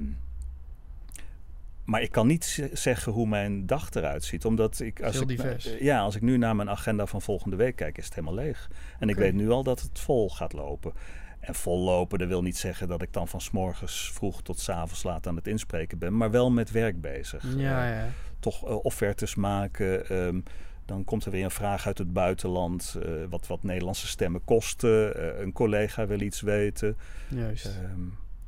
maar 1.86 2.02
ik 2.02 2.12
kan 2.12 2.28
niet 2.28 2.70
zeggen 2.74 3.12
hoe 3.12 3.28
mijn 3.28 3.66
dag 3.66 3.90
eruit 3.94 4.24
ziet. 4.24 4.46
Omdat 4.46 4.80
ik. 4.80 5.02
Als 5.04 5.14
Heel 5.14 5.22
ik 5.22 5.28
divers. 5.28 5.66
eh, 5.66 5.82
ja, 5.82 6.00
als 6.00 6.16
ik 6.16 6.22
nu 6.22 6.38
naar 6.38 6.56
mijn 6.56 6.70
agenda 6.70 7.06
van 7.06 7.22
volgende 7.22 7.56
week 7.56 7.76
kijk, 7.76 7.98
is 7.98 8.06
het 8.06 8.16
helemaal 8.16 8.36
leeg. 8.36 8.70
En 9.00 9.10
ik 9.10 9.16
weet 9.16 9.34
nu 9.34 9.50
al 9.50 9.64
dat 9.64 9.82
het 9.82 10.00
vol 10.00 10.30
gaat 10.30 10.54
lopen. 10.54 10.94
En 11.40 11.56
vol 11.56 11.80
lopen, 11.80 12.20
dat 12.20 12.28
wil 12.28 12.42
niet 12.42 12.58
zeggen 12.58 12.88
dat 12.88 13.02
ik 13.02 13.14
dan 13.14 13.28
van 13.28 13.42
's 13.42 13.52
morgens 13.52 14.12
vroeg 14.14 14.42
tot 14.42 14.60
's 14.60 14.70
avonds 14.70 15.04
laat 15.04 15.28
aan 15.28 15.36
het 15.36 15.48
inspreken 15.48 15.98
ben. 15.98 16.18
Maar 16.18 16.32
wel 16.32 16.52
met 16.52 16.72
werk 16.72 17.02
bezig. 17.02 17.44
ja, 17.58 17.84
Eh, 17.90 17.96
ja. 17.96 18.08
toch 18.40 18.66
eh, 18.68 18.76
offertes 18.86 19.36
maken. 19.36 20.08
ehm, 20.10 20.40
dan 20.86 21.04
komt 21.04 21.26
er 21.26 21.32
weer 21.32 21.44
een 21.44 21.52
vraag 21.52 21.88
uit 21.88 21.98
het 21.98 22.14
buitenland. 22.14 22.96
eh, 23.06 23.12
wat, 23.30 23.48
wat 23.48 23.64
Nederlandse 23.64 24.08
stemmen 24.08 24.44
kosten. 24.44 25.42
Een 25.42 25.52
collega 25.54 26.08
wil 26.08 26.20
iets 26.22 26.42
weten. 26.42 26.98
juist. 27.28 27.66
Ehm, 27.66 28.02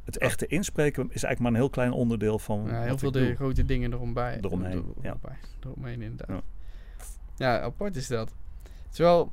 het 0.07 0.17
echte 0.17 0.47
inspreken 0.47 1.03
is 1.03 1.23
eigenlijk 1.23 1.39
maar 1.39 1.51
een 1.51 1.57
heel 1.57 1.69
klein 1.69 1.91
onderdeel 1.91 2.39
van. 2.39 2.65
Ja, 2.67 2.81
heel 2.81 2.97
veel 2.97 3.11
de 3.11 3.25
doe. 3.25 3.35
grote 3.35 3.65
dingen 3.65 3.93
eromheen. 3.93 4.43
Eromheen, 4.45 4.93
ja. 5.01 5.17
Eromheen 5.63 6.01
inderdaad. 6.01 6.27
Ja. 6.27 6.41
Ja. 7.35 7.61
apart 7.61 7.95
is 7.95 8.07
dat. 8.07 8.33
Terwijl, 8.89 9.31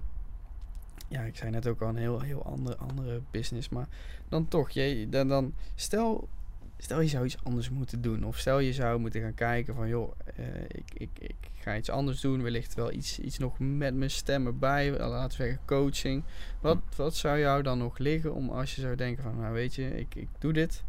ja, 1.08 1.20
ik 1.20 1.36
zei 1.36 1.50
net 1.50 1.66
ook 1.66 1.82
al 1.82 1.88
een 1.88 1.96
heel, 1.96 2.20
heel 2.20 2.44
andere, 2.44 2.76
andere 2.76 3.20
business, 3.30 3.68
maar 3.68 3.88
dan 4.28 4.48
toch, 4.48 4.70
je, 4.70 5.08
dan, 5.08 5.28
dan 5.28 5.54
stel, 5.74 6.28
stel 6.76 7.00
je 7.00 7.08
zou 7.08 7.24
iets 7.24 7.44
anders 7.44 7.70
moeten 7.70 8.02
doen, 8.02 8.24
of 8.24 8.38
stel 8.38 8.58
je 8.58 8.72
zou 8.72 8.98
moeten 8.98 9.20
gaan 9.20 9.34
kijken 9.34 9.74
van, 9.74 9.88
joh, 9.88 10.12
eh, 10.36 10.62
ik, 10.68 10.90
ik, 10.94 11.10
ik 11.18 11.36
ga 11.54 11.76
iets 11.76 11.90
anders 11.90 12.20
doen, 12.20 12.42
wellicht 12.42 12.74
wel 12.74 12.92
iets, 12.92 13.18
iets 13.18 13.38
nog 13.38 13.58
met 13.58 13.94
mijn 13.94 14.10
stem 14.10 14.46
erbij, 14.46 14.92
eh, 14.92 15.08
laten 15.08 15.38
we 15.38 15.44
zeggen 15.44 15.60
coaching. 15.66 16.24
Wat, 16.60 16.78
wat 16.96 17.14
zou 17.14 17.38
jou 17.38 17.62
dan 17.62 17.78
nog 17.78 17.98
liggen 17.98 18.34
om 18.34 18.50
als 18.50 18.74
je 18.74 18.80
zou 18.80 18.96
denken 18.96 19.22
van, 19.22 19.40
nou 19.40 19.52
weet 19.52 19.74
je, 19.74 19.98
ik, 19.98 20.14
ik 20.14 20.28
doe 20.38 20.52
dit, 20.52 20.84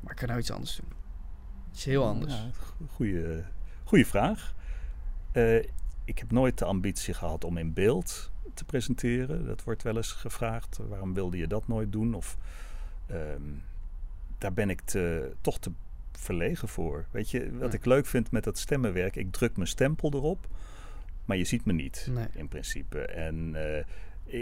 maar 0.00 0.12
ik 0.12 0.20
ga 0.20 0.26
nou 0.26 0.38
iets 0.38 0.50
anders 0.50 0.76
doen. 0.76 0.92
Iets 1.72 1.84
heel 1.84 2.06
anders. 2.06 2.32
Ja, 2.32 2.50
goeie, 2.90 3.42
goeie 3.84 4.06
vraag. 4.06 4.54
Eh, 5.32 5.56
ik 6.04 6.18
heb 6.18 6.30
nooit 6.30 6.58
de 6.58 6.64
ambitie 6.64 7.14
gehad 7.14 7.44
om 7.44 7.56
in 7.56 7.72
beeld 7.72 8.30
te 8.54 8.64
presenteren. 8.64 9.46
Dat 9.46 9.64
wordt 9.64 9.82
wel 9.82 9.96
eens 9.96 10.12
gevraagd. 10.12 10.78
Waarom 10.88 11.14
wilde 11.14 11.36
je 11.36 11.46
dat 11.46 11.68
nooit 11.68 11.92
doen? 11.92 12.14
Of 12.14 12.36
ehm, 13.06 13.42
daar 14.42 14.52
ben 14.52 14.70
ik 14.70 14.80
te, 14.80 15.32
toch 15.40 15.58
te 15.58 15.70
verlegen 16.12 16.68
voor. 16.68 17.04
Weet 17.10 17.30
je, 17.30 17.50
wat 17.58 17.72
Ja. 17.72 17.78
ik 17.78 17.84
leuk 17.84 18.06
vind 18.06 18.30
met 18.30 18.44
dat 18.44 18.58
stemmenwerk, 18.58 19.16
ik 19.16 19.32
druk 19.32 19.56
mijn 19.56 19.68
stempel 19.68 20.12
erop, 20.14 20.46
maar 21.24 21.36
je 21.36 21.44
ziet 21.44 21.64
me 21.64 21.72
niet 21.72 22.08
Nee. 22.10 22.26
in 22.34 22.48
principe. 22.48 22.98
En 23.00 23.54
eh, 23.54 23.84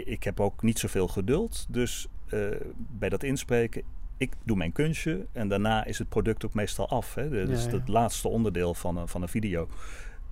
ik 0.07 0.23
heb 0.23 0.39
ook 0.39 0.61
niet 0.61 0.79
zoveel 0.79 1.07
geduld. 1.07 1.65
Dus 1.69 2.07
eh, 2.29 2.39
bij 2.75 3.09
dat 3.09 3.23
inspreken, 3.23 3.81
ik 4.17 4.33
doe 4.43 4.57
mijn 4.57 4.71
kunstje 4.71 5.25
en 5.31 5.47
daarna 5.47 5.85
is 5.85 5.97
het 5.97 6.09
product 6.09 6.45
ook 6.45 6.53
meestal 6.53 6.89
af. 6.89 7.15
Hè? 7.15 7.29
Dus 7.29 7.63
Ja, 7.63 7.69
ja. 7.71 7.77
het 7.77 7.87
laatste 7.87 8.27
onderdeel 8.27 8.73
van 8.73 8.97
een, 8.97 9.07
van 9.07 9.21
een 9.21 9.27
video. 9.29 9.69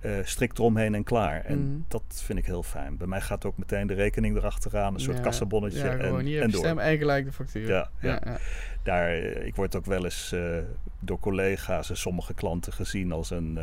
Eh 0.00 0.12
strikt 0.24 0.58
eromheen 0.58 0.94
en 0.94 1.04
klaar. 1.04 1.44
En 1.44 1.58
Mhm. 1.70 1.80
dat 1.88 2.02
vind 2.24 2.38
ik 2.38 2.46
heel 2.46 2.62
fijn. 2.62 2.96
Bij 2.96 3.06
mij 3.06 3.20
gaat 3.20 3.44
ook 3.44 3.56
meteen 3.58 3.86
de 3.86 3.94
rekening 3.94 4.36
erachteraan, 4.36 4.94
een 4.94 5.00
soort 5.00 5.16
Ja, 5.16 5.22
kassabonnetje 5.22 5.84
Ja, 5.84 5.96
gewoon 5.96 6.18
en, 6.18 6.26
hier 6.26 6.42
en 6.42 6.50
door. 6.50 6.60
stem 6.60 6.78
en 6.78 6.98
gelijk 6.98 7.24
de 7.24 7.32
factuur. 7.32 7.68
Ja, 7.68 7.90
ja. 8.00 8.20
ja. 8.24 8.38
Daar, 8.82 9.08
eh, 9.08 9.46
ik 9.46 9.54
word 9.56 9.76
ook 9.76 9.86
wel 9.86 10.04
eens 10.04 10.32
eh, 10.32 10.58
door 11.00 11.18
collega's 11.18 11.90
en 11.90 11.96
sommige 11.96 12.34
klanten 12.34 12.72
gezien 12.72 13.12
als 13.12 13.30
een, 13.30 13.58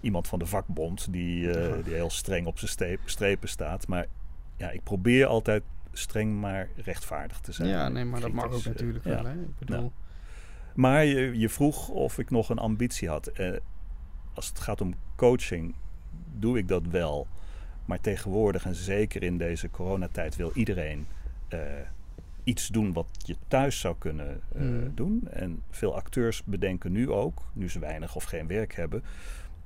iemand 0.00 0.28
van 0.28 0.38
de 0.38 0.46
vakbond 0.46 1.12
die, 1.12 1.50
die 1.82 1.94
heel 1.94 2.10
streng 2.10 2.46
op 2.46 2.58
zijn 2.58 2.98
strepen 3.04 3.48
staat. 3.48 3.88
Maar 3.88 4.06
ja, 4.56 4.70
ik 4.70 4.82
probeer 4.82 5.26
altijd 5.26 5.62
streng 5.92 6.40
maar 6.40 6.68
rechtvaardig 6.76 7.40
te 7.40 7.52
zijn. 7.52 7.68
Ja, 7.68 7.88
nee, 7.88 8.04
maar 8.04 8.20
dat 8.20 8.32
mag 8.32 8.52
ook 8.52 8.64
natuurlijk 8.64 9.04
wel. 9.04 9.24
Hè? 9.24 9.32
Ik 9.32 9.58
bedoel, 9.58 9.92
Maar 10.74 11.04
je, 11.04 11.38
je 11.38 11.48
vroeg 11.48 11.88
of 11.88 12.18
ik 12.18 12.30
nog 12.30 12.48
een 12.50 12.58
ambitie 12.58 13.08
had. 13.08 13.30
Als 14.38 14.48
het 14.48 14.60
gaat 14.60 14.80
om 14.80 14.94
coaching, 15.16 15.74
doe 16.34 16.58
ik 16.58 16.68
dat 16.68 16.86
wel. 16.86 17.26
Maar 17.84 18.00
tegenwoordig, 18.00 18.64
en 18.64 18.74
zeker 18.74 19.22
in 19.22 19.38
deze 19.38 19.70
coronatijd, 19.70 20.36
wil 20.36 20.50
iedereen 20.54 21.06
eh, 21.48 21.60
iets 22.44 22.68
doen 22.68 22.92
wat 22.92 23.06
je 23.24 23.36
thuis 23.48 23.80
zou 23.80 23.94
kunnen 23.98 24.40
eh, 24.54 24.60
Mm. 24.62 24.92
doen. 24.94 25.28
En 25.30 25.62
veel 25.70 25.94
acteurs 25.94 26.44
bedenken 26.44 26.92
nu 26.92 27.10
ook, 27.10 27.42
nu 27.52 27.70
ze 27.70 27.78
weinig 27.78 28.16
of 28.16 28.24
geen 28.24 28.46
werk 28.46 28.74
hebben, 28.74 29.02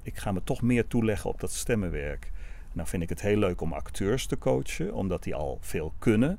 ik 0.02 0.16
ga 0.16 0.32
me 0.32 0.40
toch 0.44 0.62
meer 0.62 0.86
toeleggen 0.86 1.30
op 1.30 1.40
dat 1.40 1.52
stemmenwerk. 1.52 2.30
Nou 2.72 2.88
vind 2.88 3.02
ik 3.02 3.08
het 3.08 3.20
heel 3.20 3.38
leuk 3.38 3.60
om 3.60 3.72
acteurs 3.72 4.26
te 4.26 4.38
coachen, 4.38 4.94
omdat 4.94 5.22
die 5.22 5.34
al 5.34 5.58
veel 5.60 5.92
kunnen. 5.98 6.38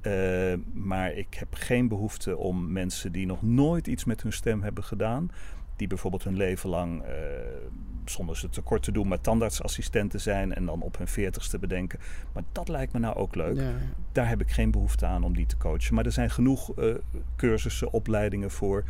Eh, 0.00 0.54
maar 0.72 1.12
ik 1.12 1.34
heb 1.34 1.54
geen 1.54 1.88
behoefte 1.88 2.36
om 2.36 2.72
mensen 2.72 3.12
die 3.12 3.26
nog 3.26 3.42
nooit 3.42 3.86
iets 3.86 4.04
met 4.04 4.22
hun 4.22 4.32
stem 4.32 4.62
hebben 4.62 4.84
gedaan, 4.84 5.30
die 5.76 5.86
bijvoorbeeld 5.88 6.24
hun 6.24 6.36
leven 6.36 6.68
lang, 6.68 7.02
eh, 7.02 7.12
zonder 8.04 8.36
ze 8.36 8.48
tekort 8.48 8.82
te 8.82 8.92
doen, 8.92 9.08
maar 9.08 9.20
tandartsassistenten 9.20 10.20
zijn 10.20 10.54
en 10.54 10.66
dan 10.66 10.82
op 10.82 10.98
hun 10.98 11.08
veertigste 11.08 11.58
bedenken. 11.58 11.98
Maar 12.32 12.42
dat 12.52 12.68
lijkt 12.68 12.92
me 12.92 12.98
nou 12.98 13.16
ook 13.16 13.34
leuk. 13.34 13.56
ja. 13.56 13.72
Daar 14.12 14.28
heb 14.28 14.40
ik 14.40 14.50
geen 14.50 14.70
behoefte 14.70 15.06
aan 15.06 15.24
om 15.24 15.34
die 15.34 15.46
te 15.46 15.56
coachen. 15.56 15.94
Maar 15.94 16.04
er 16.04 16.12
zijn 16.12 16.30
genoeg 16.30 16.74
eh, 16.74 16.94
cursussen, 17.36 17.92
opleidingen 17.92 18.50
voor 18.50 18.84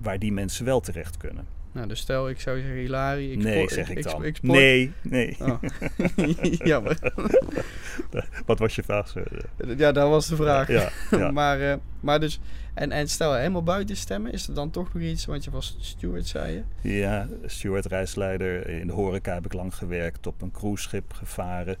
waar 0.00 0.18
die 0.18 0.32
mensen 0.32 0.64
wel 0.64 0.80
terecht 0.80 1.16
kunnen. 1.16 1.46
Nou, 1.72 1.88
dus 1.88 2.00
stel, 2.00 2.28
ik 2.28 2.40
zou 2.40 2.58
zeggen, 2.60 2.76
Hilari. 2.76 3.32
Ik 3.32 3.38
nee, 3.38 3.68
zeg 3.68 3.90
ik, 3.90 4.02
dan. 4.02 4.24
ik 4.24 4.42
nee, 4.42 4.92
nee. 5.02 5.36
Oh. 5.40 5.62
Jammer. 6.70 7.12
Wat 8.46 8.58
was 8.58 8.74
je 8.74 8.82
vraag? 8.82 9.14
Ja, 9.76 9.92
dat 9.92 10.08
was 10.08 10.28
de 10.28 10.36
vraag. 10.36 10.68
Ja, 10.68 10.90
ja. 11.10 11.30
maar, 11.40 11.60
eh, 11.60 11.76
maar 12.00 12.20
dus, 12.20 12.40
en, 12.74 12.92
en 12.92 13.08
stel, 13.08 13.34
helemaal 13.34 13.62
buiten 13.62 13.96
stemmen, 13.96 14.32
is 14.32 14.48
er 14.48 14.54
dan 14.54 14.70
toch 14.70 14.94
nog 14.94 15.02
iets, 15.02 15.24
want 15.24 15.44
je 15.44 15.50
was 15.50 15.76
steward, 15.80 16.26
zei 16.26 16.52
je? 16.80 16.88
Ja, 16.98 17.28
steward, 17.44 17.86
reisleider. 17.86 18.68
In 18.68 18.86
de 18.86 18.92
horeca 18.92 19.34
heb 19.34 19.44
ik 19.44 19.52
lang 19.52 19.74
gewerkt, 19.74 20.26
op 20.26 20.42
een 20.42 20.50
cruiseschip 20.50 21.12
gevaren. 21.12 21.76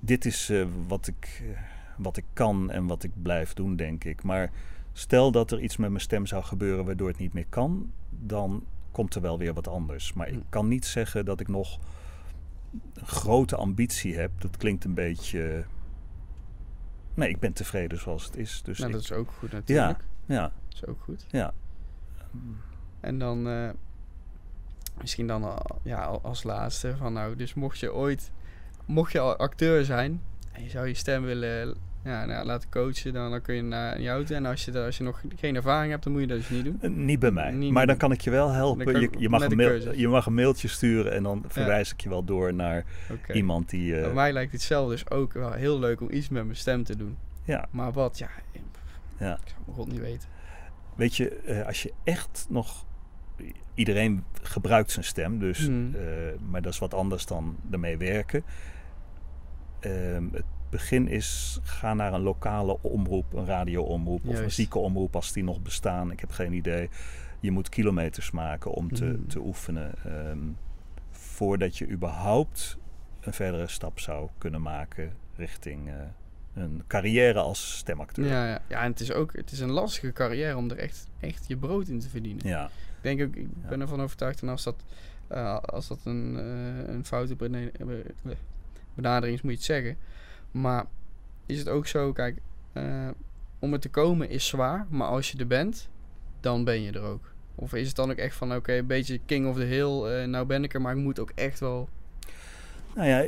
Dit 0.00 0.24
is 0.24 0.50
eh, 0.50 0.64
wat, 0.86 1.06
ik, 1.06 1.42
eh, 1.42 1.58
wat 1.96 2.16
ik 2.16 2.24
kan 2.32 2.70
en 2.70 2.86
wat 2.86 3.02
ik 3.02 3.10
blijf 3.22 3.54
doen, 3.54 3.76
denk 3.76 4.04
ik. 4.04 4.22
Maar 4.22 4.50
stel 4.92 5.30
dat 5.30 5.50
er 5.50 5.60
iets 5.60 5.76
met 5.76 5.90
mijn 5.90 6.02
stem 6.02 6.26
zou 6.26 6.44
gebeuren 6.44 6.84
waardoor 6.84 7.08
het 7.08 7.18
niet 7.18 7.32
meer 7.32 7.46
kan, 7.48 7.92
dan 8.10 8.64
komt 8.98 9.14
er 9.14 9.20
wel 9.20 9.38
weer 9.38 9.54
wat 9.54 9.68
anders. 9.68 10.12
Maar 10.12 10.28
ik 10.28 10.34
Hm. 10.34 10.40
kan 10.48 10.68
niet 10.68 10.86
zeggen 10.86 11.24
dat 11.24 11.40
ik 11.40 11.48
nog 11.48 11.78
een 12.94 13.06
grote 13.06 13.56
ambitie 13.56 14.16
heb. 14.16 14.40
Dat 14.40 14.56
klinkt 14.56 14.84
een 14.84 14.94
beetje. 14.94 15.64
Nee, 17.14 17.28
ik 17.28 17.38
ben 17.40 17.52
tevreden 17.52 17.98
zoals 17.98 18.24
het 18.24 18.36
is. 18.36 18.62
Dus 18.62 18.78
nou, 18.78 18.90
ik- 18.90 18.96
dat 18.96 19.04
is 19.04 19.12
ook 19.12 19.30
goed 19.38 19.52
natuurlijk. 19.52 20.04
ja, 20.26 20.42
Dat 20.42 20.52
is 20.74 20.86
ook 20.86 21.00
goed. 21.00 21.26
ja. 21.30 21.52
En 23.00 23.18
dan 23.18 23.48
eh, 23.48 23.70
misschien 25.00 25.26
dan 25.26 25.44
al- 25.44 25.80
ja, 25.82 26.04
al- 26.04 26.22
als 26.22 26.42
laatste 26.42 26.96
van 26.96 27.12
nou, 27.12 27.36
dus 27.36 27.54
mocht 27.54 27.78
je 27.78 27.94
ooit, 27.94 28.30
mocht 28.86 29.12
je 29.12 29.20
acteur 29.20 29.84
zijn 29.84 30.22
en 30.52 30.62
je 30.62 30.70
zou 30.70 30.86
je 30.86 30.94
stem 30.94 31.22
willen 31.22 31.76
ja, 32.04 32.24
nou, 32.24 32.46
laten 32.46 32.68
coachen, 32.70 33.12
dan, 33.12 33.30
dan 33.30 33.40
kun 33.40 33.54
je 33.54 33.62
naar 33.62 34.00
je 34.00 34.08
auto. 34.08 34.34
En 34.34 34.46
als 34.46 34.64
je, 34.64 34.78
als 34.80 34.96
je 34.98 35.04
nog 35.04 35.22
geen 35.36 35.56
ervaring 35.56 35.90
hebt, 35.90 36.04
dan 36.04 36.12
moet 36.12 36.20
je 36.20 36.26
dat 36.26 36.36
dus 36.38 36.48
niet 36.48 36.64
doen. 36.64 36.78
Eh, 36.80 36.90
Niet 36.90 37.18
bij 37.18 37.30
mij. 37.30 37.50
Niet- 37.50 37.72
maar 37.72 37.86
dan 37.86 37.96
kan 37.96 38.12
ik 38.12 38.20
je 38.20 38.30
wel 38.30 38.50
helpen. 38.50 39.00
Je, 39.00 39.10
je, 39.18 39.28
mag 39.28 39.42
een 39.44 39.56
mail, 39.56 39.94
je 39.96 40.08
mag 40.08 40.26
een 40.26 40.34
mailtje 40.34 40.68
sturen 40.68 41.12
en 41.12 41.22
dan 41.22 41.44
verwijs 41.48 41.92
ik 41.92 42.00
je 42.00 42.08
wel 42.08 42.24
door 42.24 42.54
naar 42.54 42.84
iemand 43.32 43.70
die. 43.70 43.96
eh, 43.96 44.02
Bij 44.02 44.12
mij 44.12 44.32
lijkt 44.32 44.52
het 44.52 44.62
zelf 44.62 44.88
dus 44.90 45.10
ook 45.10 45.32
wel 45.32 45.52
heel 45.52 45.78
leuk 45.78 46.00
om 46.00 46.10
iets 46.10 46.28
met 46.28 46.44
mijn 46.44 46.56
stem 46.56 46.84
te 46.84 46.96
doen. 46.96 47.16
ja, 47.44 47.66
Maar 47.70 47.92
wat, 47.92 48.18
ja, 48.18 48.28
ja. 49.18 49.32
ik 49.32 49.48
zou 49.48 49.60
mijn 49.64 49.76
god 49.76 49.86
niet 49.92 50.00
weten. 50.00 50.28
Weet 50.96 51.16
je, 51.16 51.28
eh, 51.28 51.66
als 51.66 51.82
je 51.82 51.92
echt 52.04 52.46
nog. 52.48 52.86
Iedereen 53.74 54.24
gebruikt 54.42 54.90
zijn 54.90 55.04
stem, 55.04 55.38
dus, 55.38 55.66
Hmm. 55.66 55.94
maar 56.50 56.62
dat 56.62 56.72
is 56.72 56.78
wat 56.78 56.94
anders 56.94 57.26
dan 57.26 57.56
ermee 57.70 57.96
werken. 57.96 58.42
Ehm, 59.80 60.24
het 60.32 60.44
begin 60.70 61.08
is, 61.08 61.58
ga 61.62 61.94
naar 61.94 62.12
een 62.12 62.20
lokale 62.20 62.78
omroep, 62.82 63.32
een 63.32 63.46
radioomroep 63.46 64.24
of 64.24 64.34
een 64.34 64.40
Juist. 64.40 64.56
ziekenomroep 64.56 65.14
als 65.14 65.32
die 65.32 65.44
nog 65.44 65.62
bestaan. 65.62 66.10
Ik 66.10 66.20
heb 66.20 66.30
geen 66.30 66.52
idee. 66.52 66.88
Je 67.40 67.50
moet 67.50 67.68
kilometers 67.68 68.30
maken 68.30 68.70
om 68.70 68.92
te, 68.92 69.04
Hmm. 69.04 69.26
te 69.28 69.38
oefenen. 69.40 69.92
ehm, 70.04 70.38
voordat 71.10 71.76
je 71.78 71.88
überhaupt 71.88 72.76
een 73.20 73.32
verdere 73.32 73.68
stap 73.68 73.98
zou 74.00 74.28
kunnen 74.38 74.62
maken 74.62 75.12
richting 75.36 75.88
eh, 75.88 75.94
een 76.54 76.82
carrière 76.86 77.38
als 77.38 77.76
stemacteur. 77.76 78.26
Ja, 78.26 78.46
ja. 78.48 78.60
ja, 78.68 78.82
en 78.82 78.90
het 78.90 79.00
is 79.00 79.12
ook 79.12 79.36
het 79.36 79.50
is 79.52 79.60
een 79.60 79.70
lastige 79.70 80.12
carrière 80.12 80.56
om 80.56 80.70
er 80.70 80.78
echt, 80.78 81.06
echt 81.20 81.44
je 81.48 81.56
brood 81.56 81.88
in 81.88 81.98
te 82.00 82.08
verdienen. 82.08 82.46
ja. 82.48 82.64
Ik 82.66 83.04
denk 83.04 83.22
ook, 83.22 83.36
ik 83.36 83.68
ben 83.68 83.80
ervan 83.80 84.00
overtuigd 84.02 84.42
en 84.42 84.48
als 84.48 84.62
dat, 84.64 84.74
eh, 85.26 85.58
als 85.58 85.88
dat 85.88 85.98
een, 86.04 86.36
eh, 86.38 86.94
een 86.94 87.04
foute 87.04 87.36
benadering 88.94 89.36
is, 89.36 89.42
moet 89.42 89.50
je 89.52 89.56
het 89.56 89.66
zeggen. 89.66 89.96
Maar 90.50 90.86
is 91.46 91.58
het 91.58 91.68
ook 91.68 91.86
zo, 91.86 92.12
kijk, 92.12 92.38
eh, 92.72 93.08
om 93.58 93.72
er 93.72 93.80
te 93.80 93.88
komen 93.88 94.30
is 94.30 94.46
zwaar, 94.46 94.86
maar 94.88 95.08
als 95.08 95.30
je 95.30 95.38
er 95.38 95.46
bent, 95.46 95.88
dan 96.40 96.64
ben 96.64 96.82
je 96.82 96.92
er 96.92 97.02
ook. 97.02 97.32
Of 97.54 97.74
is 97.74 97.86
het 97.86 97.96
dan 97.96 98.10
ook 98.10 98.16
echt 98.16 98.36
van, 98.36 98.54
oké, 98.54 98.72
een 98.72 98.86
beetje 98.86 99.20
king 99.26 99.48
of 99.48 99.56
the 99.56 99.62
hill, 99.62 100.04
eh, 100.04 100.28
nou 100.28 100.46
ben 100.46 100.64
ik 100.64 100.74
er, 100.74 100.80
maar 100.80 100.96
ik 100.96 101.02
moet 101.02 101.18
ook 101.18 101.32
echt 101.34 101.60
wel... 101.60 101.88
Nou 102.94 103.08
ja, 103.08 103.26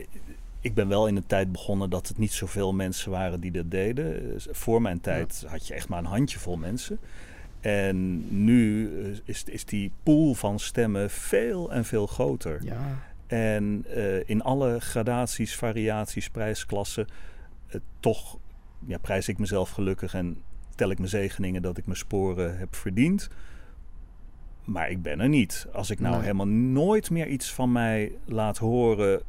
ik 0.61 0.75
ben 0.75 0.89
wel 0.89 1.07
in 1.07 1.17
een 1.17 1.27
tijd 1.27 1.53
begonnen 1.53 1.91
dat 1.91 2.09
het 2.09 2.19
niet 2.19 2.33
zoveel 2.33 2.73
mensen 2.73 3.11
waren 3.11 3.41
die 3.41 3.51
dat 3.51 3.71
deden. 3.71 4.35
Eh, 4.35 4.41
Voor 4.51 4.83
mijn 4.83 5.01
tijd 5.01 5.45
had 5.47 5.67
je 5.67 5.75
echt 5.75 5.89
maar 5.89 5.99
een 5.99 6.05
handjevol 6.05 6.57
mensen. 6.57 6.99
En 7.61 8.25
nu 8.45 8.91
eh, 9.03 9.19
is, 9.25 9.45
is 9.45 9.65
die 9.65 9.93
pool 10.03 10.35
van 10.35 10.59
stemmen 10.59 11.11
veel 11.11 11.73
en 11.73 11.85
veel 11.85 12.07
groter. 12.07 12.65
Ja, 12.65 12.99
En 13.31 13.85
eh, 13.89 14.29
in 14.29 14.43
alle 14.43 14.81
gradaties, 14.81 15.57
variaties, 15.57 16.31
prijsklassen, 16.31 17.07
eh, 17.67 17.81
toch 18.01 18.39
ja, 18.87 18.99
prijs 18.99 19.29
ik 19.29 19.39
mezelf 19.39 19.71
gelukkig 19.71 20.15
en 20.15 20.43
tel 20.75 20.91
ik 20.91 20.99
mijn 20.99 21.11
zegeningen 21.11 21.63
dat 21.63 21.79
ik 21.79 21.87
mijn 21.87 21.99
sporen 21.99 22.59
heb 22.59 22.77
verdiend. 22.77 23.29
Maar 24.65 24.91
ik 24.91 25.03
ben 25.03 25.21
er 25.21 25.29
niet. 25.29 25.67
Als 25.73 25.91
ik 25.91 26.01
nou 26.01 26.15
Nee. 26.15 26.23
helemaal 26.23 26.49
nooit 26.49 27.11
meer 27.11 27.27
iets 27.27 27.53
van 27.53 27.73
mij 27.73 28.13
laat 28.25 28.59
horen 28.59 29.23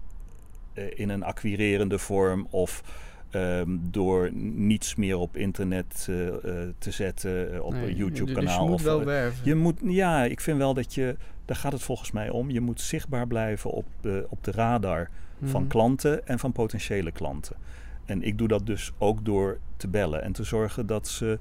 eh, 0.74 0.84
in 1.00 1.10
een 1.10 1.24
acquirerende 1.24 2.00
vorm 2.00 2.48
of 2.50 2.84
ehm, 3.32 3.78
door 3.82 4.30
niets 4.34 4.96
meer 4.96 5.18
op 5.18 5.38
internet 5.38 6.08
eh, 6.10 6.28
eh, 6.28 6.70
te 6.78 6.92
zetten, 6.92 7.54
eh, 7.54 7.64
op 7.64 7.72
nee, 7.74 7.82
een 7.82 7.88
dus 7.88 7.98
YouTube-kanaal. 7.98 8.64
je 8.64 8.70
moet 8.70 8.74
of, 8.80 8.84
wel 8.84 9.04
werven. 9.04 9.46
je 9.46 9.56
moet, 9.56 9.80
ja, 9.84 10.24
ik 10.24 10.42
vind 10.42 10.58
wel 10.58 10.74
dat 10.74 10.94
je, 10.94 11.16
daar 11.46 11.56
gaat 11.56 11.72
het 11.72 11.84
volgens 11.84 12.12
mij 12.12 12.30
om. 12.30 12.50
Je 12.50 12.62
moet 12.62 12.82
zichtbaar 12.82 13.28
blijven 13.28 13.72
op 13.72 13.86
de, 14.02 14.26
op 14.30 14.44
de 14.44 14.52
radar 14.52 15.10
van 15.44 15.62
Mhm. 15.62 15.70
klanten 15.70 16.28
en 16.28 16.40
van 16.40 16.52
potentiële 16.52 17.12
klanten. 17.12 17.56
En 18.06 18.24
ik 18.24 18.38
doe 18.38 18.48
dat 18.48 18.66
dus 18.66 18.92
ook 18.98 19.26
door 19.26 19.60
te 19.78 19.88
bellen 19.88 20.22
en 20.22 20.32
te 20.32 20.44
zorgen 20.44 20.86
dat 20.86 21.08
ze 21.08 21.40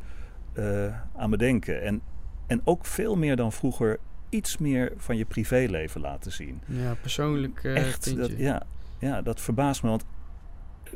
aan 1.17 1.31
me 1.31 1.37
denken. 1.37 1.83
En, 1.83 2.01
en 2.47 2.61
ook 2.65 2.87
veel 2.87 3.17
meer 3.17 3.37
dan 3.37 3.53
vroeger 3.53 3.99
iets 4.29 4.59
meer 4.59 4.93
van 4.97 5.17
je 5.17 5.25
privéleven 5.25 6.01
laten 6.01 6.33
zien. 6.33 6.61
Ja, 6.67 6.95
persoonlijk 7.01 7.65
Echt, 7.65 8.17
dat, 8.17 8.31
ja, 8.37 8.63
ja, 8.99 9.23
dat 9.23 9.41
verbaast 9.41 9.83
me. 9.83 9.89
Want 9.89 10.05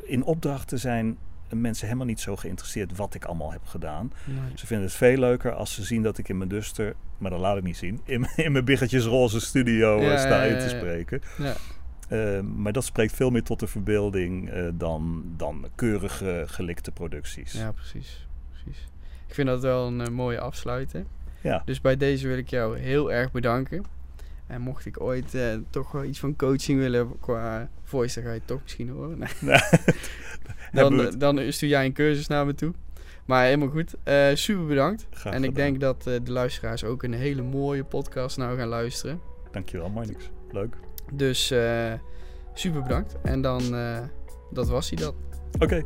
in 0.03 0.23
opdrachten 0.23 0.79
zijn 0.79 1.17
mensen 1.49 1.85
helemaal 1.85 2.07
niet 2.07 2.19
zo 2.19 2.35
geïnteresseerd 2.35 2.95
wat 2.97 3.13
ik 3.13 3.25
allemaal 3.25 3.51
heb 3.51 3.65
gedaan. 3.65 4.11
Nee. 4.25 4.37
Ze 4.55 4.67
vinden 4.67 4.85
het 4.85 4.95
veel 4.95 5.17
leuker 5.17 5.53
als 5.53 5.73
ze 5.73 5.83
zien 5.83 6.01
dat 6.03 6.17
ik 6.17 6.29
in 6.29 6.37
mijn 6.37 6.49
duster, 6.49 6.95
maar 7.17 7.31
dat 7.31 7.39
laat 7.39 7.57
ik 7.57 7.63
niet 7.63 7.77
zien, 7.77 7.99
in, 8.03 8.19
mijn- 8.19 8.33
in 8.37 8.51
mijn 8.51 8.65
biggetjesroze 8.65 9.39
studio 9.39 9.97
eh, 9.99 10.05
Ja, 10.07 10.17
sta 10.17 10.43
in 10.43 10.57
te 10.57 10.63
ja, 10.63 10.69
spreken. 10.69 11.21
Ja. 11.37 11.53
Eh, 12.09 12.39
maar 12.41 12.71
dat 12.73 12.83
spreekt 12.85 13.13
veel 13.13 13.29
meer 13.29 13.43
tot 13.43 13.59
de 13.59 13.67
verbeelding 13.67 14.49
eh, 14.49 14.67
dan, 14.73 15.23
dan 15.37 15.67
keurige 15.75 16.43
gelikte 16.47 16.91
producties. 16.91 17.51
Ja, 17.51 17.71
precies. 17.71 18.27
precies. 18.51 18.87
Ik 19.27 19.33
vind 19.33 19.47
dat 19.47 19.61
wel 19.61 19.87
een 19.87 20.01
eh, 20.01 20.07
mooie 20.07 20.39
afsluiter. 20.39 21.05
Ja. 21.41 21.61
Dus 21.65 21.81
bij 21.81 21.97
deze 21.97 22.27
wil 22.27 22.37
ik 22.37 22.49
jou 22.49 22.79
heel 22.79 23.11
erg 23.11 23.31
bedanken. 23.31 23.83
En 24.47 24.61
mocht 24.61 24.85
ik 24.85 25.01
ooit 25.01 25.33
eh, 25.33 25.57
toch 25.69 25.91
wel 25.91 26.03
iets 26.03 26.19
van 26.19 26.35
coaching 26.35 26.79
willen 26.79 27.19
qua 27.19 27.69
voice, 27.83 28.15
dan 28.15 28.23
ga 28.23 28.29
je 28.29 28.37
het 28.37 28.47
toch 28.47 28.61
misschien 28.61 28.89
horen. 28.89 29.17
Nee. 29.39 29.57
Dan, 30.71 30.97
het. 30.97 31.19
dan 31.19 31.51
stuur 31.51 31.69
jij 31.69 31.85
een 31.85 31.93
cursus 31.93 32.27
naar 32.27 32.45
me 32.45 32.55
toe. 32.55 32.73
Maar 33.25 33.43
helemaal 33.43 33.69
goed. 33.69 33.95
Eh, 34.03 34.27
super 34.33 34.65
bedankt. 34.65 35.07
Graag 35.09 35.33
en 35.33 35.43
ik 35.43 35.49
gedaan. 35.49 35.65
denk 35.65 35.79
dat 35.79 36.07
eh, 36.07 36.13
de 36.23 36.31
luisteraars 36.31 36.83
ook 36.83 37.03
een 37.03 37.13
hele 37.13 37.41
mooie 37.41 37.83
podcast 37.83 38.37
nou 38.37 38.57
gaan 38.57 38.67
luisteren. 38.67 39.19
Dankjewel, 39.51 39.89
Marnix. 39.89 40.29
Leuk. 40.51 40.75
Dus 41.13 41.51
eh, 41.51 41.93
super 42.53 42.81
bedankt. 42.81 43.15
En 43.23 43.41
dan, 43.41 43.75
eh, 43.75 43.99
dat 44.51 44.67
was 44.69 44.89
hij 44.89 44.97
dan. 44.99 45.13
Oké. 45.59 45.83